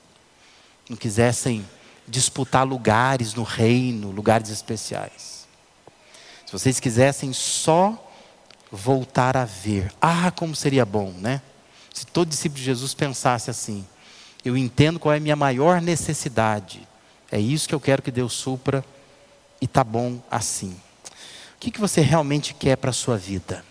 Não 0.91 0.97
quisessem 0.97 1.65
disputar 2.09 2.67
lugares 2.67 3.35
no 3.35 3.43
reino, 3.43 4.11
lugares 4.11 4.51
especiais. 4.51 5.47
Se 6.45 6.53
vocês 6.53 6.79
quisessem 6.79 7.33
só 7.33 8.03
voltar 8.71 9.37
a 9.37 9.45
ver, 9.45 9.93
ah, 10.01 10.31
como 10.31 10.55
seria 10.55 10.85
bom, 10.85 11.13
né? 11.13 11.43
Se 11.93 12.07
todo 12.07 12.29
discípulo 12.29 12.59
de 12.59 12.65
Jesus 12.65 12.95
pensasse 12.95 13.51
assim, 13.51 13.87
eu 14.45 14.57
entendo 14.57 15.01
qual 15.01 15.13
é 15.13 15.17
a 15.17 15.21
minha 15.21 15.35
maior 15.35 15.81
necessidade, 15.81 16.87
é 17.31 17.39
isso 17.41 17.69
que 17.69 17.75
eu 17.75 17.81
quero 17.81 18.03
que 18.03 18.11
Deus 18.11 18.33
supra 18.33 18.85
e 19.61 19.67
tá 19.67 19.83
bom 19.83 20.23
assim. 20.31 20.77
O 21.57 21.59
que, 21.59 21.71
que 21.71 21.81
você 21.81 22.01
realmente 22.01 22.55
quer 22.55 22.77
para 22.77 22.91
a 22.91 22.93
sua 22.93 23.17
vida? 23.17 23.65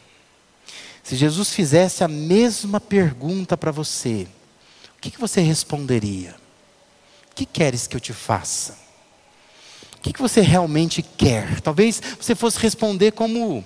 Se 1.04 1.16
Jesus 1.16 1.52
fizesse 1.52 2.04
a 2.04 2.08
mesma 2.08 2.82
pergunta 2.82 3.56
para 3.56 3.72
você, 3.72 4.28
o 4.98 5.02
que, 5.02 5.12
que 5.12 5.20
você 5.20 5.40
responderia? 5.40 6.36
Que 7.36 7.46
queres 7.46 7.86
que 7.86 7.96
eu 7.96 8.00
te 8.00 8.14
faça? 8.14 8.78
O 9.98 10.02
que, 10.02 10.14
que 10.14 10.22
você 10.22 10.40
realmente 10.42 11.02
quer? 11.02 11.60
Talvez 11.62 12.02
você 12.20 12.34
fosse 12.34 12.58
responder 12.60 13.12
como 13.12 13.66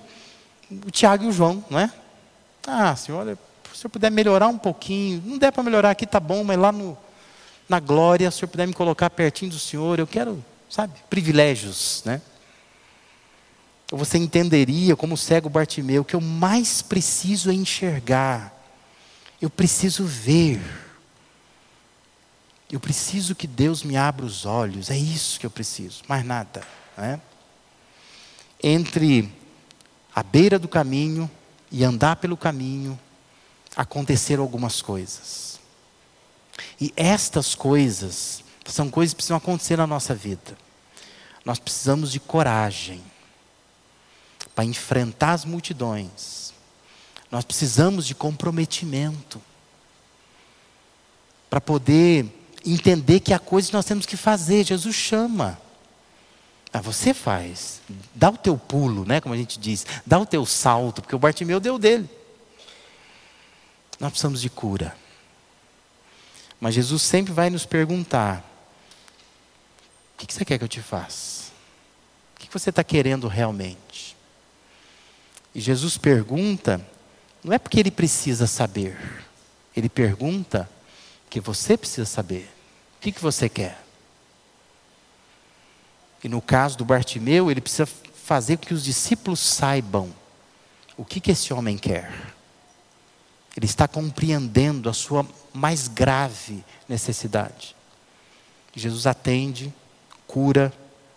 o 0.72 0.92
Tiago 0.92 1.26
e 1.26 1.28
o 1.28 1.32
João, 1.32 1.64
não 1.70 1.80
é? 1.80 1.92
Ah, 2.66 2.96
senhor, 2.96 3.20
olha, 3.20 3.36
se 3.66 3.74
o 3.74 3.76
senhor 3.76 3.92
puder 3.92 4.10
melhorar 4.10 4.48
um 4.48 4.58
pouquinho, 4.58 5.22
não 5.26 5.38
der 5.38 5.52
para 5.52 5.64
melhorar 5.64 5.92
aqui, 5.92 6.06
tá 6.06 6.20
bom, 6.20 6.44
mas 6.44 6.58
lá 6.58 6.72
no, 6.72 6.98
na 7.68 7.80
glória, 7.80 8.30
se 8.32 8.38
o 8.38 8.40
senhor 8.40 8.50
puder 8.50 8.68
me 8.68 8.74
colocar 8.74 9.10
pertinho 9.10 9.52
do 9.52 9.60
senhor, 9.60 10.00
eu 10.00 10.08
quero, 10.08 10.44
sabe, 10.70 10.94
privilégios, 11.10 12.02
né? 12.06 12.22
Você 13.92 14.20
entenderia, 14.20 14.96
como 14.96 15.16
o 15.16 15.18
cego 15.18 15.50
Bartimeu, 15.50 16.06
que 16.06 16.16
eu 16.16 16.22
mais 16.22 16.82
preciso 16.82 17.50
é 17.50 17.54
enxergar, 17.54 18.54
eu 19.42 19.50
preciso 19.50 20.06
ver. 20.06 20.62
Eu 22.72 22.80
preciso 22.80 23.34
que 23.34 23.48
Deus 23.48 23.84
me 23.84 23.98
abra 23.98 24.26
os 24.26 24.46
olhos, 24.46 24.92
é 24.92 24.98
isso 24.98 25.40
que 25.40 25.46
eu 25.46 25.50
preciso, 25.50 26.04
mais 26.08 26.24
nada. 26.24 26.62
Né? 26.96 27.20
Entre 28.62 29.34
a 30.14 30.22
beira 30.22 30.60
do 30.60 30.68
caminho 30.68 31.30
e 31.72 31.84
andar 31.84 32.18
pelo 32.18 32.38
caminho, 32.38 33.00
aconteceram 33.76 34.44
algumas 34.44 34.82
coisas. 34.82 35.60
E 36.80 36.94
estas 36.96 37.56
coisas 37.56 38.44
são 38.66 38.90
coisas 38.90 39.14
que 39.14 39.18
precisam 39.18 39.38
acontecer 39.38 39.78
na 39.78 39.88
nossa 39.88 40.14
vida. 40.14 40.58
Nós 41.44 41.58
precisamos 41.58 42.12
de 42.12 42.20
coragem 42.20 43.02
para 44.54 44.66
enfrentar 44.66 45.32
as 45.32 45.46
multidões. 45.46 46.54
Nós 47.32 47.44
precisamos 47.44 48.06
de 48.06 48.14
comprometimento 48.14 49.42
para 51.50 51.60
poder 51.60 52.39
entender 52.66 53.20
que 53.20 53.34
há 53.34 53.40
coisas 53.40 53.70
que 53.70 53.76
nós 53.76 53.86
temos 53.86 54.06
que 54.06 54.18
fazer. 54.18 54.66
Jesus 54.66 54.96
chama. 54.96 55.60
Ah, 56.72 56.82
você 56.82 57.14
faz. 57.14 57.82
Dá 58.14 58.30
o 58.30 58.38
teu 58.38 58.58
pulo, 58.58 59.06
né? 59.06 59.20
Como 59.20 59.34
a 59.34 59.38
gente 59.38 59.60
diz. 59.60 59.86
Dá 60.06 60.20
o 60.20 60.26
teu 60.26 60.46
salto, 60.46 61.02
porque 61.02 61.16
o 61.16 61.20
Bartimeu 61.20 61.60
deu 61.60 61.80
dele. 61.80 62.10
Nós 64.00 64.12
precisamos 64.12 64.42
de 64.42 64.50
cura. 64.50 64.96
Mas 66.60 66.76
Jesus 66.76 67.02
sempre 67.02 67.34
vai 67.34 67.50
nos 67.50 67.66
perguntar: 67.66 68.44
o 70.16 70.26
que 70.26 70.34
você 70.34 70.46
quer 70.46 70.58
que 70.58 70.64
eu 70.64 70.70
te 70.70 70.82
faça? 70.82 71.50
O 72.36 72.40
que 72.40 72.52
você 72.52 72.70
está 72.70 72.84
querendo 72.84 73.28
realmente? 73.28 74.16
E 75.54 75.60
Jesus 75.60 75.98
pergunta, 75.98 76.86
não 77.44 77.54
é 77.54 77.58
porque 77.58 77.80
ele 77.80 77.92
precisa 77.92 78.46
saber, 78.46 78.98
ele 79.76 79.90
pergunta 79.90 80.70
que 81.30 81.40
você 81.40 81.78
precisa 81.78 82.06
saber. 82.06 82.50
O 82.98 83.02
que, 83.02 83.12
que 83.12 83.22
você 83.22 83.48
quer? 83.48 83.82
E 86.24 86.28
no 86.28 86.42
caso 86.42 86.78
do 86.78 86.86
Bartimeu, 86.86 87.50
ele 87.50 87.62
precisa 87.62 87.86
fazer 87.86 88.58
com 88.58 88.66
que 88.66 88.74
os 88.74 88.84
discípulos 88.84 89.40
saibam 89.40 90.14
o 90.98 91.06
que, 91.06 91.20
que 91.20 91.32
esse 91.32 91.54
homem 91.54 91.78
quer. 91.78 92.12
Ele 93.56 93.66
está 93.66 93.88
compreendendo 93.88 94.90
a 94.90 94.94
sua 94.94 95.26
mais 95.54 95.88
grave 95.88 96.64
necessidade. 96.88 97.76
Jesus 98.76 99.08
atende, 99.08 99.74
cura 100.28 100.74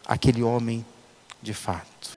aquele 0.06 0.42
homem 0.42 0.84
de 1.42 1.52
fato. 1.52 2.16